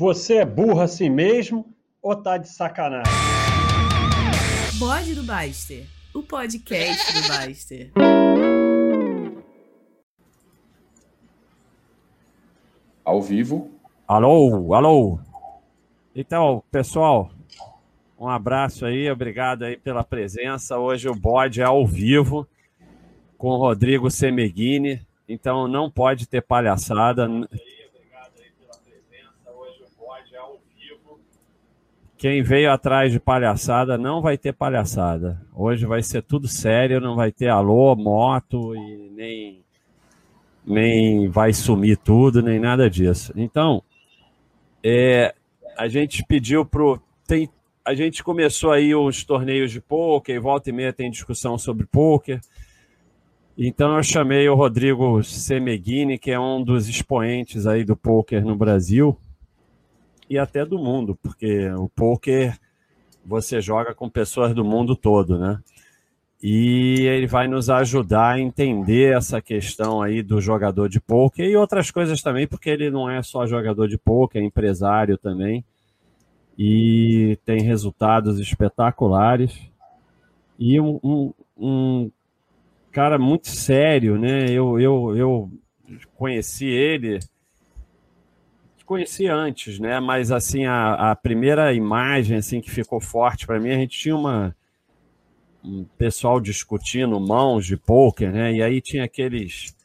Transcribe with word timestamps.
Você 0.00 0.36
é 0.36 0.46
burro 0.46 0.80
assim 0.80 1.10
mesmo 1.10 1.74
ou 2.00 2.16
tá 2.16 2.38
de 2.38 2.48
sacanagem? 2.48 3.12
Bode 4.78 5.14
do 5.14 5.22
Baster, 5.22 5.86
o 6.14 6.22
podcast 6.22 7.12
do 7.12 7.28
Baster. 7.28 7.92
Ao 13.04 13.20
vivo. 13.20 13.72
Alô, 14.08 14.72
alô. 14.72 15.18
Então, 16.16 16.64
pessoal, 16.70 17.30
um 18.18 18.26
abraço 18.26 18.86
aí, 18.86 19.10
obrigado 19.10 19.64
aí 19.64 19.76
pela 19.76 20.02
presença. 20.02 20.78
Hoje 20.78 21.10
o 21.10 21.14
bode 21.14 21.60
é 21.60 21.64
ao 21.64 21.86
vivo 21.86 22.48
com 23.36 23.48
o 23.48 23.58
Rodrigo 23.58 24.10
Semeghini, 24.10 25.06
então 25.28 25.68
não 25.68 25.90
pode 25.90 26.26
ter 26.26 26.40
palhaçada. 26.40 27.28
Quem 32.20 32.42
veio 32.42 32.70
atrás 32.70 33.10
de 33.10 33.18
palhaçada 33.18 33.96
não 33.96 34.20
vai 34.20 34.36
ter 34.36 34.52
palhaçada. 34.52 35.40
Hoje 35.54 35.86
vai 35.86 36.02
ser 36.02 36.22
tudo 36.22 36.46
sério, 36.46 37.00
não 37.00 37.16
vai 37.16 37.32
ter 37.32 37.48
alô, 37.48 37.96
moto 37.96 38.76
e 38.76 39.10
nem 39.16 39.64
nem 40.62 41.30
vai 41.30 41.54
sumir 41.54 41.96
tudo, 41.96 42.42
nem 42.42 42.60
nada 42.60 42.90
disso. 42.90 43.32
Então, 43.34 43.82
é, 44.84 45.34
a 45.74 45.88
gente 45.88 46.22
pediu 46.28 46.62
pro 46.62 47.00
tem 47.26 47.48
a 47.82 47.94
gente 47.94 48.22
começou 48.22 48.70
aí 48.70 48.94
os 48.94 49.24
torneios 49.24 49.72
de 49.72 49.80
pôquer, 49.80 50.38
volta 50.38 50.68
e 50.68 50.74
meia 50.74 50.92
tem 50.92 51.10
discussão 51.10 51.56
sobre 51.56 51.86
pôquer. 51.86 52.38
Então 53.56 53.96
eu 53.96 54.02
chamei 54.02 54.46
o 54.46 54.54
Rodrigo 54.54 55.22
Semeghini, 55.22 56.18
que 56.18 56.30
é 56.30 56.38
um 56.38 56.62
dos 56.62 56.86
expoentes 56.86 57.66
aí 57.66 57.82
do 57.82 57.96
pôquer 57.96 58.44
no 58.44 58.54
Brasil 58.54 59.18
e 60.30 60.38
até 60.38 60.64
do 60.64 60.78
mundo, 60.78 61.18
porque 61.20 61.68
o 61.72 61.88
poker 61.88 62.56
você 63.26 63.60
joga 63.60 63.92
com 63.92 64.08
pessoas 64.08 64.54
do 64.54 64.64
mundo 64.64 64.94
todo, 64.94 65.36
né? 65.36 65.58
E 66.40 67.00
ele 67.02 67.26
vai 67.26 67.48
nos 67.48 67.68
ajudar 67.68 68.34
a 68.34 68.40
entender 68.40 69.14
essa 69.14 69.42
questão 69.42 70.00
aí 70.00 70.22
do 70.22 70.40
jogador 70.40 70.88
de 70.88 71.00
poker 71.00 71.44
e 71.44 71.56
outras 71.56 71.90
coisas 71.90 72.22
também, 72.22 72.46
porque 72.46 72.70
ele 72.70 72.90
não 72.90 73.10
é 73.10 73.22
só 73.22 73.44
jogador 73.44 73.88
de 73.88 73.98
poker, 73.98 74.40
é 74.40 74.44
empresário 74.44 75.18
também 75.18 75.64
e 76.56 77.36
tem 77.44 77.62
resultados 77.62 78.38
espetaculares 78.38 79.58
e 80.58 80.80
um, 80.80 81.00
um, 81.02 81.32
um 81.58 82.10
cara 82.92 83.18
muito 83.18 83.48
sério, 83.48 84.18
né? 84.18 84.44
Eu, 84.48 84.78
eu, 84.78 85.16
eu 85.16 85.50
conheci 86.14 86.66
ele 86.66 87.18
conheci 88.90 89.28
antes, 89.28 89.78
né? 89.78 90.00
Mas 90.00 90.32
assim 90.32 90.66
a, 90.66 91.12
a 91.12 91.14
primeira 91.14 91.72
imagem 91.72 92.38
assim 92.38 92.60
que 92.60 92.68
ficou 92.68 93.00
forte 93.00 93.46
para 93.46 93.60
mim, 93.60 93.70
a 93.70 93.78
gente 93.78 93.96
tinha 93.96 94.16
uma 94.16 94.56
um 95.62 95.84
pessoal 95.96 96.40
discutindo 96.40 97.20
mãos 97.20 97.64
de 97.64 97.76
poker, 97.76 98.32
né? 98.32 98.52
E 98.52 98.60
aí 98.60 98.80
tinha 98.80 99.04
aqueles 99.04 99.76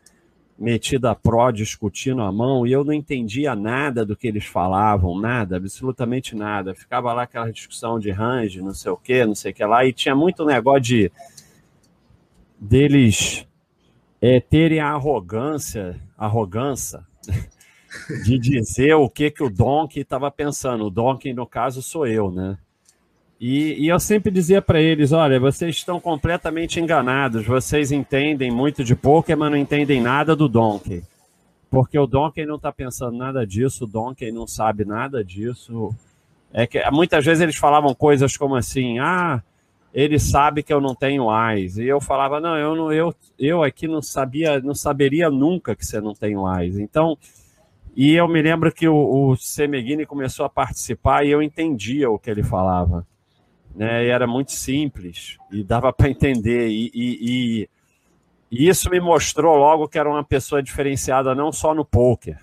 metida 0.58 1.14
pró 1.14 1.52
discutindo 1.52 2.24
a 2.24 2.32
mão 2.32 2.66
e 2.66 2.72
eu 2.72 2.84
não 2.84 2.94
entendia 2.94 3.56
nada 3.56 4.04
do 4.04 4.16
que 4.16 4.28
eles 4.28 4.46
falavam, 4.46 5.20
nada, 5.20 5.58
absolutamente 5.58 6.36
nada. 6.36 6.74
Ficava 6.74 7.14
lá 7.14 7.24
aquela 7.24 7.52
discussão 7.52 8.00
de 8.00 8.10
range, 8.10 8.60
não 8.60 8.74
sei 8.74 8.92
o 8.92 8.98
que, 8.98 9.24
não 9.24 9.36
sei 9.36 9.52
o 9.52 9.54
que 9.54 9.66
lá, 9.66 9.86
e 9.86 9.94
tinha 9.94 10.16
muito 10.16 10.44
negócio 10.44 10.82
de 10.82 11.12
deles 12.60 13.46
é, 14.20 14.40
terem 14.40 14.80
a 14.80 14.94
arrogância, 14.94 16.02
arrogância 16.18 17.06
de 18.24 18.38
dizer 18.38 18.94
o 18.96 19.10
que, 19.10 19.32
que 19.32 19.44
o 19.44 19.50
Donkey 19.50 20.02
estava 20.02 20.30
pensando. 20.30 20.86
O 20.86 20.90
Donkey, 20.90 21.34
no 21.34 21.46
caso, 21.46 21.82
sou 21.82 22.06
eu, 22.06 22.32
né? 22.32 22.58
E, 23.40 23.86
e 23.86 23.88
eu 23.90 24.00
sempre 24.00 24.32
dizia 24.32 24.62
para 24.62 24.80
eles: 24.80 25.12
olha, 25.12 25.40
vocês 25.40 25.76
estão 25.76 26.00
completamente 26.00 26.80
enganados. 26.80 27.46
Vocês 27.46 27.92
entendem 27.92 28.52
muito 28.52 28.84
de 28.84 28.96
poker, 28.96 29.38
mas 29.38 29.52
não 29.52 29.58
entendem 29.58 30.02
nada 30.02 30.36
do 30.36 30.48
Donkey. 30.48 31.04
Porque 31.70 32.00
o 32.00 32.08
Donkey 32.08 32.46
não 32.46 32.56
está 32.56 32.72
pensando 32.72 33.18
nada 33.18 33.46
disso, 33.46 33.84
o 33.84 33.88
Donkey 33.88 34.32
não 34.32 34.48
sabe 34.48 34.86
nada 34.86 35.24
disso. 35.24 35.94
É 36.54 36.66
que 36.66 36.80
muitas 36.90 37.26
vezes 37.26 37.42
eles 37.42 37.58
falavam 37.58 37.94
coisas 37.94 38.38
como 38.38 38.56
assim: 38.56 39.00
ah, 39.00 39.44
ele 39.94 40.18
sabe 40.18 40.64
que 40.64 40.74
eu 40.74 40.80
não 40.80 40.96
tenho 40.96 41.26
eyes. 41.30 41.78
E 41.78 41.86
eu 41.86 42.00
falava: 42.00 42.40
não, 42.40 42.58
eu 42.58 42.76
não, 42.76 42.94
eu, 42.94 43.14
eu 43.38 43.62
aqui 43.62 43.88
não 43.88 44.02
sabia, 44.02 44.60
não 44.62 44.74
saberia 44.74 45.30
nunca 45.30 45.76
que 45.76 45.86
você 45.86 46.00
não 46.00 46.14
tem 46.14 46.36
eyes. 46.58 46.78
Então 46.78 47.18
e 47.96 48.14
eu 48.14 48.28
me 48.28 48.42
lembro 48.42 48.72
que 48.74 48.88
o, 48.88 49.30
o 49.30 49.38
Semeghini 49.38 50.06
começou 50.06 50.46
a 50.46 50.50
participar 50.50 51.26
e 51.26 51.32
eu 51.32 51.42
entendia 51.42 52.10
o 52.10 52.20
que 52.20 52.30
ele 52.30 52.44
falava. 52.44 53.08
Né? 53.74 54.06
E 54.06 54.10
era 54.10 54.28
muito 54.28 54.52
simples 54.52 55.38
e 55.50 55.64
dava 55.64 55.94
para 55.94 56.10
entender. 56.10 56.68
E, 56.68 56.92
e, 56.94 57.70
e, 58.52 58.68
isso 58.68 58.90
me 58.90 59.00
mostrou 59.00 59.56
logo 59.56 59.88
que 59.88 59.98
era 59.98 60.10
uma 60.10 60.24
pessoa 60.24 60.62
diferenciada 60.62 61.34
não 61.34 61.52
só 61.52 61.74
no 61.74 61.86
poker, 61.86 62.38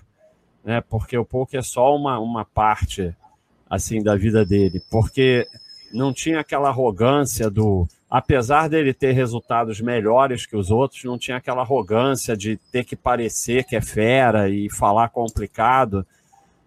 né? 0.63 0.81
porque 0.81 1.17
o 1.17 1.25
poker 1.25 1.59
é 1.59 1.63
só 1.63 1.95
uma, 1.95 2.19
uma 2.19 2.45
parte 2.45 3.15
assim 3.69 4.01
da 4.01 4.15
vida 4.15 4.43
dele. 4.43 4.81
Porque 4.89 5.47
não 5.93 6.11
tinha 6.11 6.39
aquela 6.39 6.69
arrogância 6.69 7.47
do 7.47 7.87
apesar 8.13 8.69
dele 8.69 8.93
ter 8.93 9.11
resultados 9.11 9.81
melhores 9.81 10.45
que 10.45 10.55
os 10.55 10.69
outros, 10.69 11.03
não 11.03 11.17
tinha 11.17 11.37
aquela 11.37 11.63
arrogância 11.63 12.37
de 12.37 12.57
ter 12.71 12.85
que 12.85 12.95
parecer 12.95 13.63
que 13.63 13.75
é 13.75 13.81
fera 13.81 14.47
e 14.47 14.69
falar 14.69 15.09
complicado. 15.09 16.05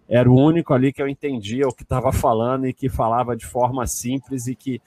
Era 0.09 0.29
o 0.29 0.35
único 0.35 0.75
ali 0.75 0.93
que 0.93 1.01
eu 1.01 1.07
entendia 1.07 1.69
o 1.69 1.73
que 1.73 1.85
estava 1.85 2.13
falando 2.13 2.67
e 2.67 2.73
que 2.73 2.89
falava 2.89 3.37
de 3.37 3.47
forma 3.47 3.87
simples 3.87 4.49
e 4.49 4.57
que 4.57 4.83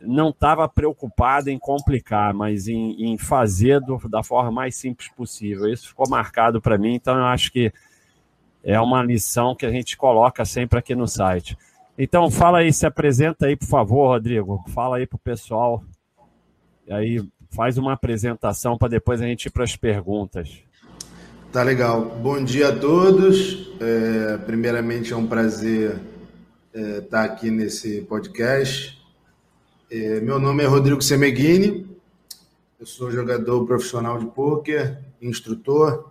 não 0.00 0.30
estava 0.30 0.66
preocupado 0.66 1.50
em 1.50 1.58
complicar, 1.58 2.32
mas 2.32 2.68
em, 2.68 3.12
em 3.12 3.18
fazer 3.18 3.78
do, 3.82 3.98
da 4.08 4.22
forma 4.22 4.50
mais 4.50 4.76
simples 4.76 5.10
possível. 5.10 5.68
Isso 5.70 5.88
ficou 5.88 6.08
marcado 6.08 6.58
para 6.58 6.78
mim, 6.78 6.94
então 6.94 7.18
eu 7.18 7.26
acho 7.26 7.52
que 7.52 7.70
é 8.64 8.80
uma 8.80 9.02
lição 9.02 9.54
que 9.54 9.66
a 9.66 9.70
gente 9.70 9.94
coloca 9.94 10.42
sempre 10.46 10.78
aqui 10.78 10.94
no 10.94 11.06
site. 11.06 11.54
Então, 11.98 12.30
fala 12.30 12.58
aí, 12.58 12.70
se 12.72 12.84
apresenta 12.84 13.46
aí, 13.46 13.56
por 13.56 13.66
favor, 13.66 14.08
Rodrigo. 14.08 14.62
Fala 14.68 14.98
aí 14.98 15.06
para 15.06 15.16
o 15.16 15.20
pessoal. 15.20 15.82
E 16.86 16.92
aí, 16.92 17.26
faz 17.50 17.78
uma 17.78 17.94
apresentação 17.94 18.76
para 18.76 18.88
depois 18.88 19.22
a 19.22 19.24
gente 19.24 19.46
ir 19.46 19.50
para 19.50 19.64
as 19.64 19.76
perguntas. 19.76 20.58
Tá 21.50 21.62
legal. 21.62 22.04
Bom 22.22 22.44
dia 22.44 22.68
a 22.68 22.78
todos. 22.78 23.72
É, 23.80 24.36
primeiramente, 24.36 25.14
é 25.14 25.16
um 25.16 25.26
prazer 25.26 25.98
é, 26.74 26.98
estar 26.98 27.24
aqui 27.24 27.50
nesse 27.50 28.02
podcast. 28.02 29.02
É, 29.90 30.20
meu 30.20 30.38
nome 30.38 30.64
é 30.64 30.66
Rodrigo 30.66 31.00
Semeghini. 31.00 31.88
Eu 32.78 32.84
sou 32.84 33.10
jogador 33.10 33.64
profissional 33.64 34.18
de 34.18 34.26
pôquer, 34.26 35.02
instrutor. 35.22 36.10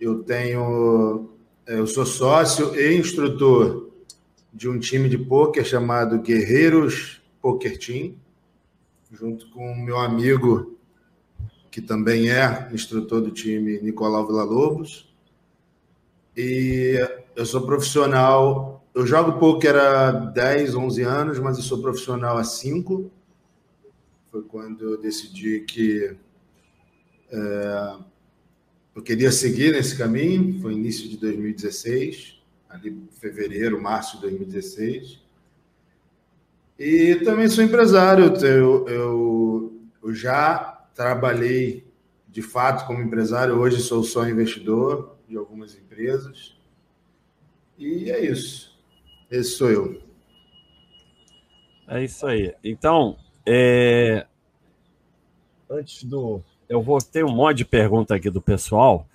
Eu 0.00 0.22
tenho, 0.22 1.30
é, 1.66 1.80
eu 1.80 1.86
sou 1.88 2.06
sócio 2.06 2.78
e 2.78 2.96
instrutor 2.96 3.83
de 4.54 4.68
um 4.68 4.78
time 4.78 5.08
de 5.08 5.18
pôquer 5.18 5.66
chamado 5.66 6.20
Guerreiros 6.20 7.20
Poker 7.42 7.76
Team, 7.76 8.14
junto 9.10 9.50
com 9.50 9.74
meu 9.74 9.98
amigo, 9.98 10.78
que 11.72 11.82
também 11.82 12.30
é 12.30 12.70
instrutor 12.72 13.20
do 13.20 13.32
time, 13.32 13.80
Nicolau 13.80 14.24
Villa-Lobos. 14.26 15.12
E 16.36 16.96
eu 17.34 17.44
sou 17.44 17.66
profissional, 17.66 18.86
eu 18.94 19.04
jogo 19.04 19.40
pôquer 19.40 19.74
há 19.74 20.12
10, 20.12 20.76
11 20.76 21.02
anos, 21.02 21.38
mas 21.40 21.56
eu 21.56 21.64
sou 21.64 21.82
profissional 21.82 22.38
há 22.38 22.44
5. 22.44 23.10
Foi 24.30 24.42
quando 24.42 24.84
eu 24.84 25.00
decidi 25.00 25.60
que 25.60 26.16
é, 27.30 27.96
eu 28.94 29.02
queria 29.02 29.32
seguir 29.32 29.72
nesse 29.72 29.98
caminho, 29.98 30.60
foi 30.60 30.74
início 30.74 31.08
de 31.08 31.16
2016 31.16 32.43
ali 32.74 33.08
fevereiro, 33.20 33.80
março 33.80 34.16
de 34.16 34.22
2016. 34.22 35.22
E 36.78 37.16
também 37.24 37.48
sou 37.48 37.62
empresário, 37.62 38.34
eu, 38.44 38.88
eu, 38.88 39.80
eu 40.02 40.14
já 40.14 40.86
trabalhei 40.94 41.86
de 42.28 42.42
fato 42.42 42.84
como 42.86 43.00
empresário, 43.00 43.54
hoje 43.54 43.80
sou 43.80 44.02
só 44.02 44.28
investidor 44.28 45.16
de 45.28 45.36
algumas 45.36 45.76
empresas. 45.76 46.56
E 47.78 48.10
é 48.10 48.24
isso. 48.24 48.76
Esse 49.30 49.50
sou 49.50 49.70
eu. 49.70 50.02
É 51.86 52.02
isso 52.02 52.26
aí. 52.26 52.54
Então, 52.62 53.16
é... 53.46 54.26
antes 55.70 56.02
do. 56.02 56.42
Eu 56.68 56.82
vou 56.82 56.98
ter 56.98 57.24
um 57.24 57.32
monte 57.32 57.58
de 57.58 57.64
pergunta 57.64 58.14
aqui 58.14 58.30
do 58.30 58.40
pessoal. 58.40 59.06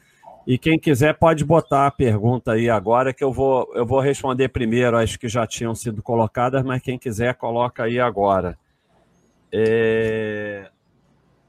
E 0.49 0.57
quem 0.57 0.79
quiser 0.79 1.13
pode 1.13 1.45
botar 1.45 1.85
a 1.85 1.91
pergunta 1.91 2.53
aí 2.53 2.71
agora, 2.71 3.13
que 3.13 3.23
eu 3.23 3.31
vou, 3.31 3.71
eu 3.75 3.85
vou 3.85 3.99
responder 3.99 4.49
primeiro 4.49 4.97
as 4.97 5.15
que 5.15 5.29
já 5.29 5.45
tinham 5.45 5.75
sido 5.75 6.01
colocadas, 6.01 6.63
mas 6.63 6.81
quem 6.81 6.97
quiser 6.97 7.35
coloca 7.35 7.83
aí 7.83 7.99
agora. 7.99 8.57
É... 9.53 10.67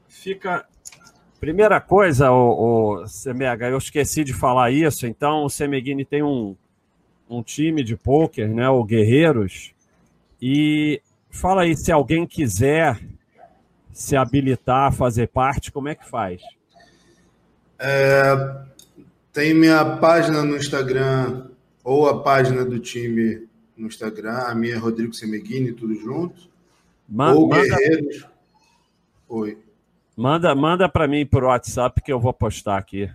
Fica. 0.07 0.67
Primeira 1.39 1.81
coisa, 1.81 2.31
o, 2.31 2.99
o 3.01 3.05
CMH, 3.05 3.71
eu 3.71 3.79
esqueci 3.79 4.23
de 4.23 4.33
falar 4.33 4.69
isso, 4.69 5.07
então 5.07 5.45
o 5.45 5.49
Semeghini 5.49 6.05
tem 6.05 6.21
um, 6.21 6.55
um 7.27 7.41
time 7.41 7.83
de 7.83 7.97
pôquer, 7.97 8.49
né? 8.49 8.69
O 8.69 8.83
Guerreiros. 8.83 9.73
E 10.39 11.01
fala 11.27 11.63
aí, 11.63 11.75
se 11.75 11.91
alguém 11.91 12.27
quiser 12.27 12.99
se 13.91 14.15
habilitar 14.15 14.89
a 14.89 14.91
fazer 14.91 15.27
parte, 15.29 15.71
como 15.71 15.89
é 15.89 15.95
que 15.95 16.07
faz? 16.07 16.39
É, 17.79 18.69
tem 19.33 19.53
minha 19.53 19.97
página 19.97 20.43
no 20.43 20.57
Instagram 20.57 21.47
ou 21.83 22.07
a 22.07 22.21
página 22.21 22.65
do 22.65 22.79
time 22.79 23.47
no 23.77 23.87
Instagram. 23.87 24.37
A 24.37 24.55
minha 24.55 24.75
é 24.75 24.77
Rodrigo 24.77 25.13
Semeghini, 25.13 25.71
tudo 25.71 25.95
junto. 25.95 26.49
Ma 27.07 27.33
ou 27.33 27.47
manda, 27.47 27.63
Guerreiros. 27.63 28.27
Oi. 29.27 29.57
manda, 30.15 30.53
manda 30.53 30.89
para 30.89 31.07
mim 31.07 31.25
por 31.25 31.43
WhatsApp 31.43 32.01
que 32.01 32.11
eu 32.11 32.19
vou 32.19 32.33
postar 32.33 32.77
aqui. 32.77 33.09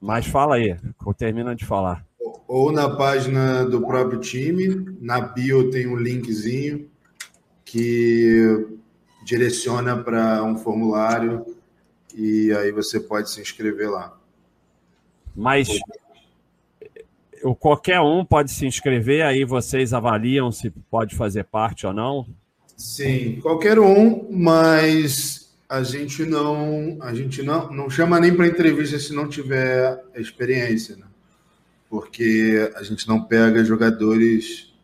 Mas 0.00 0.26
fala 0.26 0.56
aí, 0.56 0.76
termina 1.16 1.54
de 1.54 1.64
falar. 1.64 2.06
Ou 2.46 2.72
na 2.72 2.88
página 2.96 3.64
do 3.64 3.80
próprio 3.84 4.20
time, 4.20 4.96
na 5.00 5.20
bio 5.20 5.70
tem 5.70 5.86
um 5.86 5.96
linkzinho 5.96 6.88
que 7.64 8.66
direciona 9.24 9.96
para 9.96 10.42
um 10.42 10.56
formulário 10.56 11.44
e 12.14 12.52
aí 12.52 12.72
você 12.72 12.98
pode 12.98 13.30
se 13.30 13.40
inscrever 13.40 13.90
lá. 13.90 14.17
Mas 15.38 15.68
o 17.44 17.54
qualquer 17.54 18.00
um 18.00 18.24
pode 18.24 18.50
se 18.50 18.66
inscrever, 18.66 19.24
aí 19.24 19.44
vocês 19.44 19.94
avaliam 19.94 20.50
se 20.50 20.68
pode 20.90 21.14
fazer 21.14 21.44
parte 21.44 21.86
ou 21.86 21.92
não? 21.92 22.26
Sim, 22.76 23.38
qualquer 23.40 23.78
um, 23.78 24.26
mas 24.32 25.56
a 25.68 25.84
gente 25.84 26.24
não, 26.24 26.98
a 27.00 27.14
gente 27.14 27.40
não, 27.42 27.70
não 27.70 27.88
chama 27.88 28.18
nem 28.18 28.34
para 28.34 28.48
entrevista 28.48 28.98
se 28.98 29.14
não 29.14 29.28
tiver 29.28 30.02
experiência, 30.16 30.96
né? 30.96 31.06
Porque 31.88 32.70
a 32.74 32.82
gente 32.82 33.06
não 33.06 33.22
pega 33.22 33.64
jogadores 33.64 34.74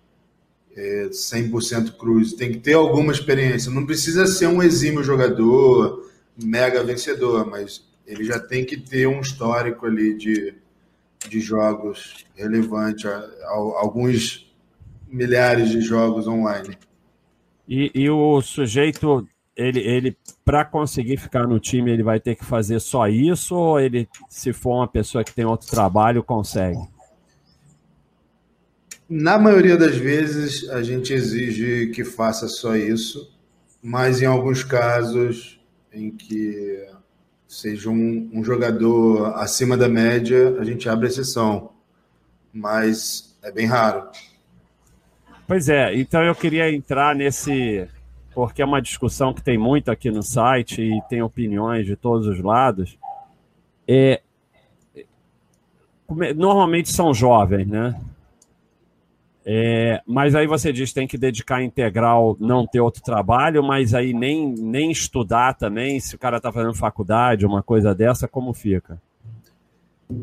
é, 0.76 1.08
100% 1.10 1.96
cruz, 1.96 2.32
tem 2.32 2.52
que 2.52 2.58
ter 2.58 2.74
alguma 2.74 3.12
experiência. 3.12 3.72
Não 3.72 3.84
precisa 3.84 4.24
ser 4.26 4.46
um 4.46 4.62
exímio 4.62 5.02
jogador, 5.02 6.08
mega 6.40 6.82
vencedor, 6.84 7.44
mas 7.44 7.82
ele 8.06 8.24
já 8.24 8.38
tem 8.38 8.64
que 8.64 8.76
ter 8.76 9.06
um 9.06 9.20
histórico 9.20 9.86
ali 9.86 10.16
de, 10.16 10.54
de 11.28 11.40
jogos 11.40 12.24
relevante, 12.34 13.06
alguns 13.76 14.52
milhares 15.08 15.70
de 15.70 15.80
jogos 15.80 16.26
online. 16.26 16.76
E, 17.66 17.90
e 17.94 18.10
o 18.10 18.40
sujeito, 18.42 19.26
ele, 19.56 19.80
ele 19.80 20.16
para 20.44 20.64
conseguir 20.64 21.16
ficar 21.16 21.46
no 21.46 21.58
time, 21.58 21.90
ele 21.90 22.02
vai 22.02 22.20
ter 22.20 22.34
que 22.34 22.44
fazer 22.44 22.80
só 22.80 23.08
isso 23.08 23.54
ou 23.54 23.80
ele, 23.80 24.08
se 24.28 24.52
for 24.52 24.76
uma 24.76 24.88
pessoa 24.88 25.24
que 25.24 25.34
tem 25.34 25.44
outro 25.44 25.68
trabalho, 25.68 26.22
consegue? 26.22 26.78
Na 29.08 29.38
maioria 29.38 29.76
das 29.76 29.96
vezes, 29.96 30.68
a 30.70 30.82
gente 30.82 31.12
exige 31.12 31.88
que 31.88 32.04
faça 32.04 32.48
só 32.48 32.74
isso, 32.74 33.32
mas 33.82 34.20
em 34.20 34.26
alguns 34.26 34.64
casos 34.64 35.60
em 35.92 36.10
que 36.10 36.84
seja 37.54 37.88
um, 37.88 38.30
um 38.32 38.42
jogador 38.42 39.36
acima 39.36 39.76
da 39.76 39.88
média, 39.88 40.56
a 40.58 40.64
gente 40.64 40.88
abre 40.88 41.06
exceção, 41.06 41.70
mas 42.52 43.36
é 43.42 43.52
bem 43.52 43.66
raro. 43.66 44.08
Pois 45.46 45.68
é, 45.68 45.94
então 45.94 46.22
eu 46.22 46.34
queria 46.34 46.72
entrar 46.72 47.14
nesse, 47.14 47.86
porque 48.34 48.62
é 48.62 48.64
uma 48.64 48.80
discussão 48.82 49.32
que 49.32 49.42
tem 49.42 49.56
muito 49.56 49.90
aqui 49.90 50.10
no 50.10 50.22
site 50.22 50.82
e 50.82 51.00
tem 51.08 51.22
opiniões 51.22 51.86
de 51.86 51.96
todos 51.96 52.26
os 52.26 52.40
lados. 52.40 52.98
É, 53.86 54.20
normalmente 56.34 56.90
são 56.90 57.14
jovens, 57.14 57.66
né? 57.66 57.94
É, 59.46 60.00
mas 60.06 60.34
aí 60.34 60.46
você 60.46 60.72
diz 60.72 60.92
tem 60.92 61.06
que 61.06 61.18
dedicar 61.18 61.62
integral, 61.62 62.36
não 62.40 62.66
ter 62.66 62.80
outro 62.80 63.02
trabalho, 63.02 63.62
mas 63.62 63.92
aí 63.92 64.14
nem, 64.14 64.54
nem 64.54 64.90
estudar 64.90 65.54
também, 65.54 66.00
se 66.00 66.16
o 66.16 66.18
cara 66.18 66.38
está 66.38 66.50
fazendo 66.50 66.74
faculdade, 66.74 67.44
uma 67.44 67.62
coisa 67.62 67.94
dessa, 67.94 68.26
como 68.26 68.54
fica? 68.54 68.98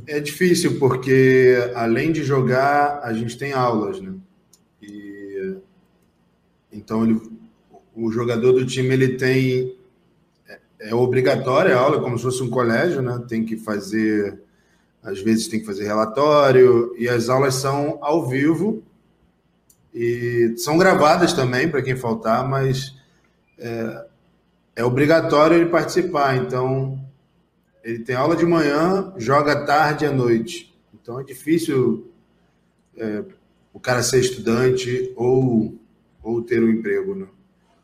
É 0.08 0.20
difícil, 0.20 0.80
porque 0.80 1.72
além 1.76 2.12
de 2.12 2.24
jogar, 2.24 3.02
a 3.04 3.14
gente 3.14 3.38
tem 3.38 3.54
aulas, 3.54 4.00
né? 4.00 4.14
E, 4.82 5.56
então, 6.72 7.04
ele, 7.04 7.20
o 7.96 8.12
jogador 8.12 8.54
do 8.54 8.66
time 8.66 8.94
ele 8.94 9.18
tem. 9.18 9.76
É, 10.48 10.60
é 10.90 10.96
obrigatória 10.96 11.76
a 11.76 11.80
aula, 11.80 12.02
como 12.02 12.18
se 12.18 12.24
fosse 12.24 12.42
um 12.42 12.50
colégio, 12.50 13.02
né? 13.02 13.24
Tem 13.28 13.44
que 13.44 13.58
fazer. 13.58 14.40
Às 15.04 15.20
vezes 15.20 15.48
tem 15.48 15.60
que 15.60 15.66
fazer 15.66 15.86
relatório, 15.86 16.96
e 16.98 17.10
as 17.10 17.28
aulas 17.28 17.56
são 17.56 17.98
ao 18.02 18.28
vivo, 18.28 18.84
e 19.94 20.54
são 20.58 20.78
gravadas 20.78 21.34
também 21.34 21.70
para 21.70 21.82
quem 21.82 21.96
faltar, 21.96 22.48
mas 22.48 22.96
é, 23.58 24.06
é, 24.78 24.86
obrigatório 24.86 25.58
ele 25.58 25.70
participar. 25.70 26.38
Então, 26.38 27.00
ele 27.84 28.00
tem 28.00 28.16
aula 28.16 28.36
de 28.36 28.46
manhã, 28.46 29.14
joga 29.18 29.66
tarde 29.66 30.06
e 30.06 30.08
à 30.08 30.12
noite. 30.12 30.74
Então, 30.94 31.20
é 31.20 31.24
difícil 31.24 32.12
é, 32.98 33.24
o 33.74 33.80
cara 33.80 34.02
ser 34.02 34.20
estudante 34.20 35.12
ou, 35.16 35.78
ou 36.24 36.42
ter 36.42 36.64
um 36.64 36.70
emprego. 36.70 37.16
Né? 37.16 37.28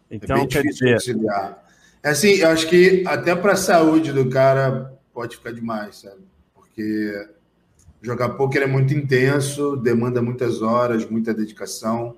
Então, 0.10 0.38
é 0.38 0.48
quer 0.48 0.64
dizer... 0.64 0.94
conciliar. 0.94 1.66
É 2.04 2.10
assim, 2.10 2.36
eu 2.36 2.50
acho 2.50 2.68
que 2.70 3.04
até 3.06 3.36
para 3.36 3.54
a 3.54 3.58
saúde 3.58 4.14
do 4.14 4.30
cara 4.30 4.98
pode 5.14 5.36
ficar 5.36 5.52
demais, 5.52 5.98
sabe? 5.98 6.22
Porque 6.54 7.28
Jogar 8.02 8.30
poker 8.30 8.62
é 8.62 8.68
muito 8.68 8.94
intenso, 8.94 9.76
demanda 9.76 10.22
muitas 10.22 10.62
horas, 10.62 11.10
muita 11.10 11.34
dedicação. 11.34 12.16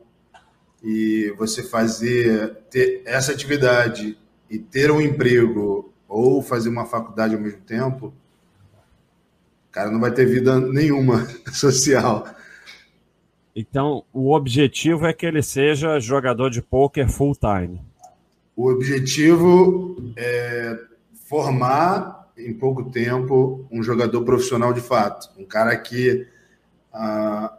E 0.83 1.33
você 1.37 1.63
fazer 1.63 2.55
ter 2.69 3.01
essa 3.05 3.31
atividade 3.31 4.17
e 4.49 4.57
ter 4.57 4.91
um 4.91 5.01
emprego 5.01 5.93
ou 6.07 6.41
fazer 6.41 6.69
uma 6.69 6.85
faculdade 6.85 7.35
ao 7.35 7.41
mesmo 7.41 7.61
tempo, 7.61 8.07
o 8.07 9.71
cara 9.71 9.91
não 9.91 9.99
vai 9.99 10.11
ter 10.11 10.25
vida 10.25 10.59
nenhuma 10.59 11.27
social. 11.53 12.25
Então, 13.55 14.03
o 14.13 14.33
objetivo 14.33 15.05
é 15.05 15.13
que 15.13 15.25
ele 15.25 15.41
seja 15.41 15.99
jogador 15.99 16.49
de 16.49 16.61
poker 16.61 17.09
full 17.09 17.35
time. 17.35 17.81
O 18.55 18.69
objetivo 18.71 20.13
é 20.15 20.77
formar 21.27 22.18
em 22.39 22.53
pouco 22.53 22.89
tempo 22.89 23.65
um 23.71 23.83
jogador 23.83 24.23
profissional 24.23 24.73
de 24.73 24.81
fato, 24.81 25.29
um 25.37 25.45
cara 25.45 25.75
que 25.77 26.27
a, 26.93 27.57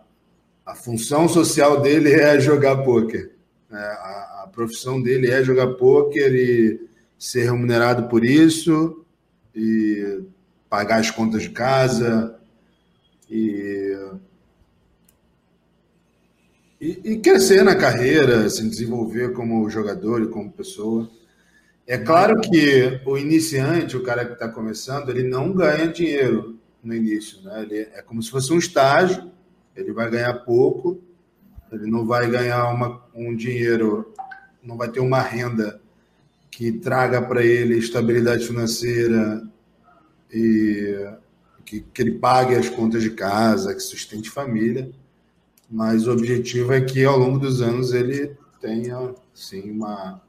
a 0.64 0.74
função 0.74 1.28
social 1.28 1.80
dele 1.80 2.12
é 2.12 2.38
jogar 2.40 2.78
pôquer. 2.78 3.32
É, 3.70 3.76
a, 3.76 4.42
a, 4.44 4.50
profissão 4.52 5.00
dele 5.00 5.30
é 5.30 5.44
jogar 5.44 5.68
pôquer 5.74 6.34
e 6.34 6.88
ser 7.18 7.44
remunerado 7.44 8.08
por 8.08 8.24
isso 8.24 9.04
e 9.54 10.22
pagar 10.68 10.98
as 10.98 11.10
contas 11.10 11.42
de 11.42 11.50
casa 11.50 12.38
e, 13.30 13.96
e, 16.80 17.00
e 17.04 17.18
crescer 17.18 17.62
na 17.62 17.76
carreira, 17.76 18.48
se 18.48 18.68
desenvolver 18.68 19.32
como 19.32 19.68
jogador 19.70 20.22
e 20.22 20.28
como 20.28 20.50
pessoa. 20.50 21.08
É 21.90 21.98
claro 21.98 22.40
que 22.40 23.00
o 23.04 23.18
iniciante, 23.18 23.96
o 23.96 24.02
cara 24.04 24.24
que 24.24 24.34
está 24.34 24.48
começando, 24.48 25.08
ele 25.08 25.24
não 25.24 25.52
ganha 25.52 25.88
dinheiro 25.88 26.56
no 26.84 26.94
início, 26.94 27.42
né? 27.42 27.62
Ele 27.62 27.78
é 27.80 28.00
como 28.00 28.22
se 28.22 28.30
fosse 28.30 28.52
um 28.52 28.58
estágio, 28.58 29.28
ele 29.74 29.92
vai 29.92 30.08
ganhar 30.08 30.32
pouco, 30.44 31.02
ele 31.72 31.90
não 31.90 32.06
vai 32.06 32.30
ganhar 32.30 32.72
uma, 32.72 33.02
um 33.12 33.34
dinheiro, 33.34 34.14
não 34.62 34.76
vai 34.76 34.88
ter 34.88 35.00
uma 35.00 35.20
renda 35.20 35.80
que 36.48 36.70
traga 36.70 37.20
para 37.20 37.44
ele 37.44 37.76
estabilidade 37.78 38.46
financeira 38.46 39.42
e 40.32 41.08
que, 41.64 41.80
que 41.80 42.02
ele 42.02 42.20
pague 42.20 42.54
as 42.54 42.68
contas 42.68 43.02
de 43.02 43.10
casa, 43.10 43.74
que 43.74 43.80
sustente 43.80 44.30
família. 44.30 44.88
Mas 45.68 46.06
o 46.06 46.12
objetivo 46.12 46.72
é 46.72 46.80
que 46.80 47.04
ao 47.04 47.18
longo 47.18 47.40
dos 47.40 47.60
anos 47.60 47.92
ele 47.92 48.36
tenha, 48.60 49.12
sim, 49.34 49.72
uma 49.72 50.22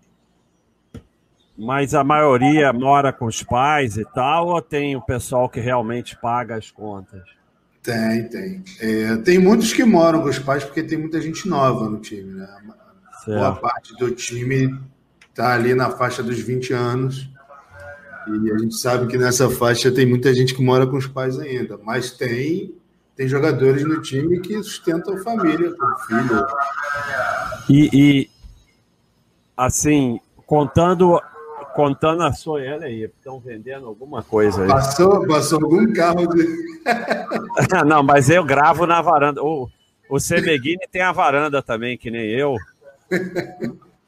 mas 1.61 1.93
a 1.93 2.03
maioria 2.03 2.73
mora 2.73 3.13
com 3.13 3.25
os 3.25 3.43
pais 3.43 3.95
e 3.95 4.03
tal, 4.03 4.47
ou 4.47 4.61
tem 4.61 4.95
o 4.95 5.01
pessoal 5.01 5.47
que 5.47 5.59
realmente 5.59 6.17
paga 6.17 6.55
as 6.55 6.71
contas? 6.71 7.21
Tem, 7.83 8.27
tem. 8.29 8.63
É, 8.79 9.17
tem 9.17 9.37
muitos 9.37 9.71
que 9.71 9.83
moram 9.83 10.23
com 10.23 10.29
os 10.29 10.39
pais 10.39 10.63
porque 10.63 10.81
tem 10.81 10.97
muita 10.97 11.21
gente 11.21 11.47
nova 11.47 11.87
no 11.87 11.99
time, 11.99 12.33
né? 12.33 12.47
Certo. 13.23 13.37
Boa 13.37 13.55
parte 13.55 13.95
do 13.97 14.09
time 14.09 14.75
está 15.29 15.53
ali 15.53 15.75
na 15.75 15.91
faixa 15.91 16.23
dos 16.23 16.39
20 16.39 16.73
anos. 16.73 17.29
E 18.27 18.51
a 18.51 18.57
gente 18.57 18.75
sabe 18.75 19.05
que 19.05 19.17
nessa 19.17 19.47
faixa 19.47 19.91
tem 19.91 20.05
muita 20.05 20.33
gente 20.33 20.55
que 20.55 20.63
mora 20.63 20.87
com 20.87 20.97
os 20.97 21.07
pais 21.07 21.37
ainda. 21.37 21.79
Mas 21.83 22.09
tem, 22.09 22.73
tem 23.15 23.27
jogadores 23.27 23.83
no 23.83 24.01
time 24.01 24.39
que 24.39 24.55
sustentam 24.63 25.15
a 25.15 25.23
família 25.23 25.71
com 25.75 25.95
filho. 26.07 26.45
E, 27.69 27.89
e 27.93 28.29
assim, 29.55 30.19
contando 30.47 31.21
contando 31.73 32.23
a 32.23 32.33
sua, 32.33 32.59
olha 32.59 32.85
aí, 32.85 33.03
estão 33.03 33.39
vendendo 33.39 33.87
alguma 33.87 34.23
coisa 34.23 34.63
aí. 34.63 34.67
Passou, 34.67 35.27
passou 35.27 35.63
algum 35.63 35.91
carro 35.93 36.27
de... 36.27 36.45
Não, 37.85 38.03
mas 38.03 38.29
eu 38.29 38.43
gravo 38.43 38.85
na 38.85 39.01
varanda. 39.01 39.43
O, 39.43 39.69
o 40.09 40.19
Semeghini 40.19 40.87
tem 40.91 41.01
a 41.01 41.11
varanda 41.11 41.61
também, 41.61 41.97
que 41.97 42.11
nem 42.11 42.29
eu. 42.29 42.55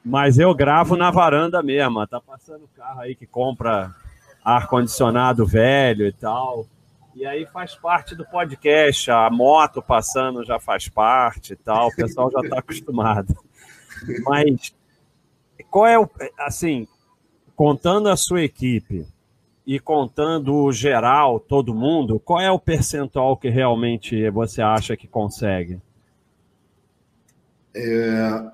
Mas 0.04 0.38
eu 0.38 0.54
gravo 0.54 0.96
na 0.96 1.10
varanda 1.10 1.62
mesmo. 1.62 2.06
Tá 2.06 2.20
passando 2.20 2.68
carro 2.76 3.00
aí 3.00 3.14
que 3.14 3.26
compra 3.26 3.94
ar-condicionado 4.44 5.46
velho 5.46 6.06
e 6.06 6.12
tal. 6.12 6.66
E 7.14 7.24
aí 7.24 7.46
faz 7.46 7.74
parte 7.74 8.14
do 8.14 8.24
podcast. 8.26 9.10
A 9.10 9.30
moto 9.30 9.80
passando 9.80 10.44
já 10.44 10.60
faz 10.60 10.88
parte 10.88 11.54
e 11.54 11.56
tal. 11.56 11.88
O 11.88 11.96
pessoal 11.96 12.30
já 12.30 12.40
está 12.40 12.58
acostumado. 12.60 13.34
Mas 14.24 14.74
qual 15.70 15.86
é 15.86 15.98
o. 15.98 16.08
Assim, 16.38 16.86
contando 17.56 18.08
a 18.08 18.16
sua 18.16 18.42
equipe 18.42 19.06
e 19.66 19.78
contando 19.78 20.54
o 20.54 20.72
geral, 20.72 21.40
todo 21.40 21.74
mundo, 21.74 22.20
qual 22.20 22.40
é 22.40 22.50
o 22.50 22.58
percentual 22.58 23.36
que 23.36 23.48
realmente 23.48 24.28
você 24.30 24.60
acha 24.60 24.96
que 24.96 25.08
consegue? 25.08 25.80
É, 27.74 28.50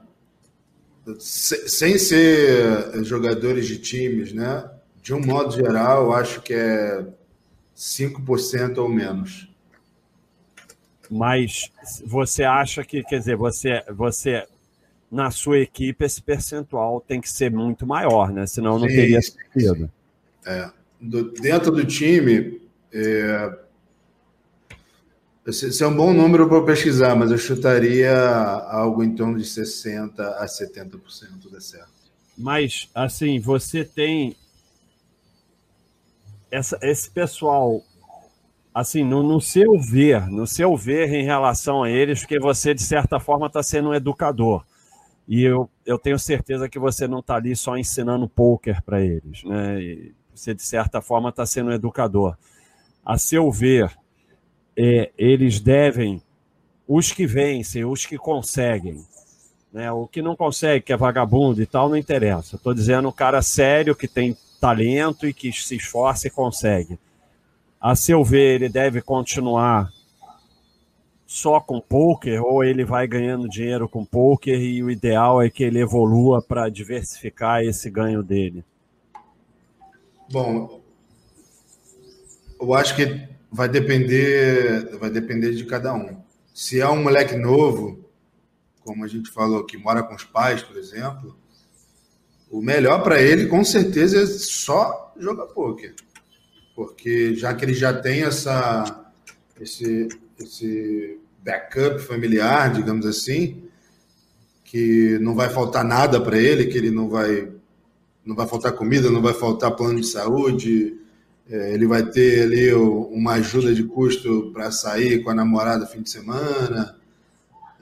sem 1.18 1.98
ser 1.98 3.04
jogadores 3.04 3.66
de 3.66 3.78
times, 3.78 4.32
né? 4.32 4.70
De 5.02 5.14
um 5.14 5.20
modo 5.20 5.52
geral, 5.52 6.04
eu 6.04 6.12
acho 6.12 6.42
que 6.42 6.54
é 6.54 7.04
5% 7.76 8.78
ou 8.78 8.88
menos. 8.88 9.48
Mas 11.10 11.72
você 12.06 12.44
acha 12.44 12.84
que, 12.84 13.02
quer 13.02 13.18
dizer, 13.18 13.36
você, 13.36 13.82
você 13.90 14.46
na 15.10 15.30
sua 15.30 15.58
equipe 15.58 16.04
esse 16.04 16.22
percentual 16.22 17.00
tem 17.00 17.20
que 17.20 17.28
ser 17.28 17.50
muito 17.50 17.86
maior, 17.86 18.32
né? 18.32 18.46
Senão 18.46 18.78
não 18.78 18.88
sim, 18.88 18.94
teria 18.94 19.20
sentido. 19.20 19.90
É. 20.46 20.70
Do, 21.00 21.32
dentro 21.32 21.72
do 21.72 21.84
time, 21.84 22.60
é, 22.92 23.58
esse 25.46 25.82
é 25.82 25.86
um 25.86 25.96
bom 25.96 26.12
número 26.12 26.48
para 26.48 26.62
pesquisar, 26.62 27.16
mas 27.16 27.30
eu 27.30 27.38
chutaria 27.38 28.14
algo 28.14 29.02
em 29.02 29.14
torno 29.14 29.38
de 29.38 29.44
60% 29.44 30.20
a 30.20 30.46
70% 30.46 31.50
dá 31.50 31.60
certo. 31.60 31.88
Mas, 32.36 32.88
assim, 32.94 33.40
você 33.40 33.84
tem 33.84 34.36
essa, 36.50 36.78
esse 36.82 37.10
pessoal, 37.10 37.82
assim, 38.74 39.02
no, 39.02 39.22
no 39.22 39.40
seu 39.40 39.78
ver, 39.78 40.28
no 40.28 40.46
seu 40.46 40.76
ver 40.76 41.12
em 41.12 41.24
relação 41.24 41.82
a 41.82 41.90
eles, 41.90 42.20
porque 42.20 42.38
você, 42.38 42.72
de 42.72 42.82
certa 42.82 43.18
forma, 43.18 43.46
está 43.46 43.62
sendo 43.62 43.90
um 43.90 43.94
educador. 43.94 44.64
E 45.30 45.44
eu, 45.44 45.70
eu 45.86 45.96
tenho 45.96 46.18
certeza 46.18 46.68
que 46.68 46.76
você 46.76 47.06
não 47.06 47.20
está 47.20 47.36
ali 47.36 47.54
só 47.54 47.76
ensinando 47.76 48.28
poker 48.28 48.82
para 48.82 49.00
eles, 49.00 49.44
né? 49.44 49.80
E 49.80 50.12
você, 50.34 50.52
de 50.52 50.62
certa 50.62 51.00
forma, 51.00 51.28
está 51.28 51.46
sendo 51.46 51.70
um 51.70 51.72
educador. 51.72 52.36
A 53.06 53.16
seu 53.16 53.48
ver, 53.48 53.96
é, 54.76 55.12
eles 55.16 55.60
devem, 55.60 56.20
os 56.84 57.12
que 57.12 57.28
vencem, 57.28 57.84
os 57.84 58.04
que 58.04 58.18
conseguem, 58.18 59.06
né? 59.72 59.92
o 59.92 60.08
que 60.08 60.20
não 60.20 60.34
consegue, 60.34 60.86
que 60.86 60.92
é 60.92 60.96
vagabundo 60.96 61.62
e 61.62 61.66
tal, 61.66 61.88
não 61.88 61.96
interessa. 61.96 62.56
Estou 62.56 62.74
dizendo 62.74 63.08
o 63.08 63.12
cara 63.12 63.40
sério, 63.40 63.94
que 63.94 64.08
tem 64.08 64.36
talento 64.60 65.28
e 65.28 65.32
que 65.32 65.52
se 65.52 65.76
esforça 65.76 66.26
e 66.26 66.30
consegue. 66.30 66.98
A 67.80 67.94
seu 67.94 68.24
ver, 68.24 68.56
ele 68.56 68.68
deve 68.68 69.00
continuar 69.00 69.92
só 71.32 71.60
com 71.60 71.80
poker 71.80 72.42
ou 72.42 72.64
ele 72.64 72.84
vai 72.84 73.06
ganhando 73.06 73.48
dinheiro 73.48 73.88
com 73.88 74.04
poker 74.04 74.60
e 74.60 74.82
o 74.82 74.90
ideal 74.90 75.40
é 75.40 75.48
que 75.48 75.62
ele 75.62 75.78
evolua 75.78 76.42
para 76.42 76.68
diversificar 76.68 77.62
esse 77.62 77.88
ganho 77.88 78.20
dele? 78.20 78.64
Bom, 80.28 80.82
eu 82.60 82.74
acho 82.74 82.96
que 82.96 83.28
vai 83.48 83.68
depender, 83.68 84.98
vai 84.98 85.08
depender 85.08 85.54
de 85.54 85.64
cada 85.66 85.94
um. 85.94 86.20
Se 86.52 86.80
é 86.80 86.88
um 86.88 87.00
moleque 87.00 87.36
novo, 87.36 88.04
como 88.84 89.04
a 89.04 89.08
gente 89.08 89.30
falou, 89.30 89.64
que 89.64 89.78
mora 89.78 90.02
com 90.02 90.16
os 90.16 90.24
pais, 90.24 90.64
por 90.64 90.76
exemplo, 90.76 91.38
o 92.50 92.60
melhor 92.60 93.04
para 93.04 93.22
ele, 93.22 93.46
com 93.46 93.62
certeza, 93.62 94.20
é 94.20 94.26
só 94.26 95.14
jogar 95.16 95.46
poker. 95.46 95.94
Porque 96.74 97.36
já 97.36 97.54
que 97.54 97.64
ele 97.64 97.74
já 97.74 97.92
tem 97.92 98.24
essa, 98.24 99.12
esse, 99.60 100.08
esse 100.36 101.19
backup 101.42 102.00
familiar, 102.00 102.72
digamos 102.72 103.06
assim, 103.06 103.62
que 104.64 105.18
não 105.20 105.34
vai 105.34 105.48
faltar 105.48 105.84
nada 105.84 106.20
para 106.20 106.38
ele, 106.38 106.66
que 106.66 106.78
ele 106.78 106.90
não 106.90 107.08
vai 107.08 107.50
não 108.24 108.36
vai 108.36 108.46
faltar 108.46 108.72
comida, 108.72 109.10
não 109.10 109.22
vai 109.22 109.32
faltar 109.32 109.74
plano 109.74 110.00
de 110.00 110.06
saúde, 110.06 110.96
é, 111.50 111.72
ele 111.74 111.86
vai 111.86 112.04
ter 112.04 112.42
ali 112.42 112.72
uma 112.72 113.32
ajuda 113.34 113.74
de 113.74 113.82
custo 113.82 114.50
para 114.52 114.70
sair 114.70 115.22
com 115.22 115.30
a 115.30 115.34
namorada 115.34 115.86
fim 115.86 116.02
de 116.02 116.10
semana. 116.10 116.96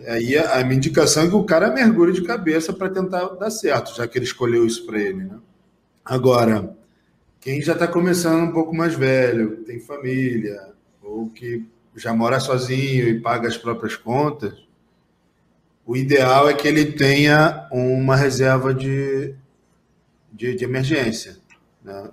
Aí 0.07 0.39
a, 0.39 0.61
a 0.61 0.65
minha 0.65 0.77
indicação 0.77 1.25
é 1.25 1.29
que 1.29 1.35
o 1.35 1.45
cara 1.45 1.71
mergulhe 1.71 2.13
de 2.13 2.23
cabeça 2.23 2.73
para 2.73 2.89
tentar 2.89 3.27
dar 3.35 3.51
certo, 3.51 3.95
já 3.95 4.07
que 4.07 4.17
ele 4.17 4.25
escolheu 4.25 4.65
isso 4.65 4.87
para 4.87 4.99
ele. 4.99 5.25
Né? 5.25 5.37
Agora, 6.05 6.75
quem 7.41 7.61
já 7.61 7.73
está 7.75 7.87
começando 7.87 8.49
um 8.49 8.53
pouco 8.53 8.75
mais 8.75 8.95
velho, 8.95 9.59
tem 9.65 9.81
família, 9.81 10.73
ou 11.03 11.29
que 11.29 11.67
já 11.99 12.15
mora 12.15 12.41
sozinho 12.41 13.09
e 13.09 13.21
paga 13.21 13.49
as 13.49 13.57
próprias 13.57 13.97
contas, 13.97 14.55
o 15.85 15.97
ideal 15.97 16.49
é 16.49 16.55
que 16.55 16.69
ele 16.69 16.93
tenha 16.93 17.67
uma 17.73 18.15
reserva 18.15 18.75
de, 18.75 19.35
de, 20.33 20.55
de 20.55 20.65
emergência. 20.65 21.37
Né? 21.83 22.11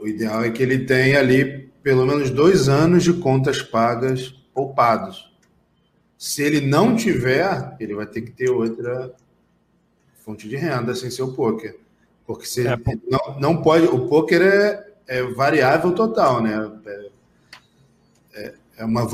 O 0.00 0.06
ideal 0.06 0.42
é 0.42 0.50
que 0.50 0.62
ele 0.62 0.84
tenha 0.84 1.18
ali 1.18 1.70
pelo 1.82 2.06
menos 2.06 2.30
dois 2.30 2.68
anos 2.68 3.04
de 3.04 3.12
contas 3.12 3.62
pagas 3.62 4.30
poupados. 4.52 5.32
Se 6.18 6.42
ele 6.42 6.60
não 6.60 6.96
tiver, 6.96 7.76
ele 7.78 7.94
vai 7.94 8.06
ter 8.06 8.22
que 8.22 8.30
ter 8.30 8.50
outra 8.50 9.14
fonte 10.24 10.48
de 10.48 10.56
renda 10.56 10.94
sem 10.94 11.10
ser 11.10 11.22
o 11.22 11.32
poker. 11.32 11.78
Porque 12.26 12.46
se 12.46 12.66
é, 12.66 12.76
não, 13.08 13.38
não 13.38 13.62
pode. 13.62 13.86
O 13.86 14.08
poker 14.08 14.40
é, 14.40 14.92
é 15.06 15.22
variável 15.22 15.92
total, 15.92 16.42
né? 16.42 16.72
É, 16.86 17.10
é, 18.76 18.84
uma, 18.84 19.06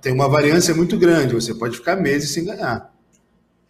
tem 0.00 0.12
uma 0.12 0.28
variância 0.28 0.74
muito 0.74 0.98
grande. 0.98 1.34
Você 1.34 1.54
pode 1.54 1.76
ficar 1.76 1.96
meses 1.96 2.32
sem 2.32 2.44
ganhar. 2.44 2.92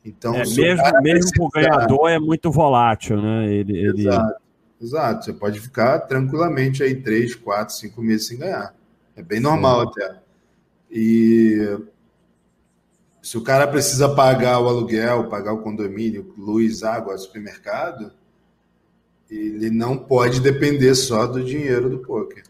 Então, 0.05 0.35
é, 0.35 0.45
mesmo, 0.47 1.03
mesmo 1.03 1.45
o 1.45 1.49
ganhador 1.51 2.09
é 2.09 2.19
muito 2.19 2.51
volátil, 2.51 3.21
né? 3.21 3.53
Ele, 3.53 3.77
ele... 3.77 4.09
Exato. 4.09 4.41
Exato, 4.81 5.27
você 5.27 5.33
pode 5.35 5.61
ficar 5.61 5.99
tranquilamente 6.01 6.83
aí 6.83 6.95
três, 6.95 7.35
quatro, 7.35 7.75
cinco 7.75 8.01
meses 8.01 8.27
sem 8.27 8.39
ganhar. 8.39 8.75
É 9.15 9.23
bem 9.23 9.39
normal 9.39 9.83
até. 9.83 10.17
E 10.91 11.79
se 13.21 13.37
o 13.37 13.43
cara 13.43 13.67
precisa 13.67 14.09
pagar 14.09 14.59
o 14.59 14.69
aluguel, 14.69 15.29
pagar 15.29 15.53
o 15.53 15.61
condomínio, 15.61 16.33
luz, 16.37 16.83
água, 16.83 17.19
supermercado, 17.19 18.11
ele 19.31 19.71
não 19.71 19.99
pode 19.99 20.41
depender 20.41 20.95
só 20.95 21.27
do 21.27 21.45
dinheiro 21.45 21.91
do 21.91 21.99
poker. 21.99 22.45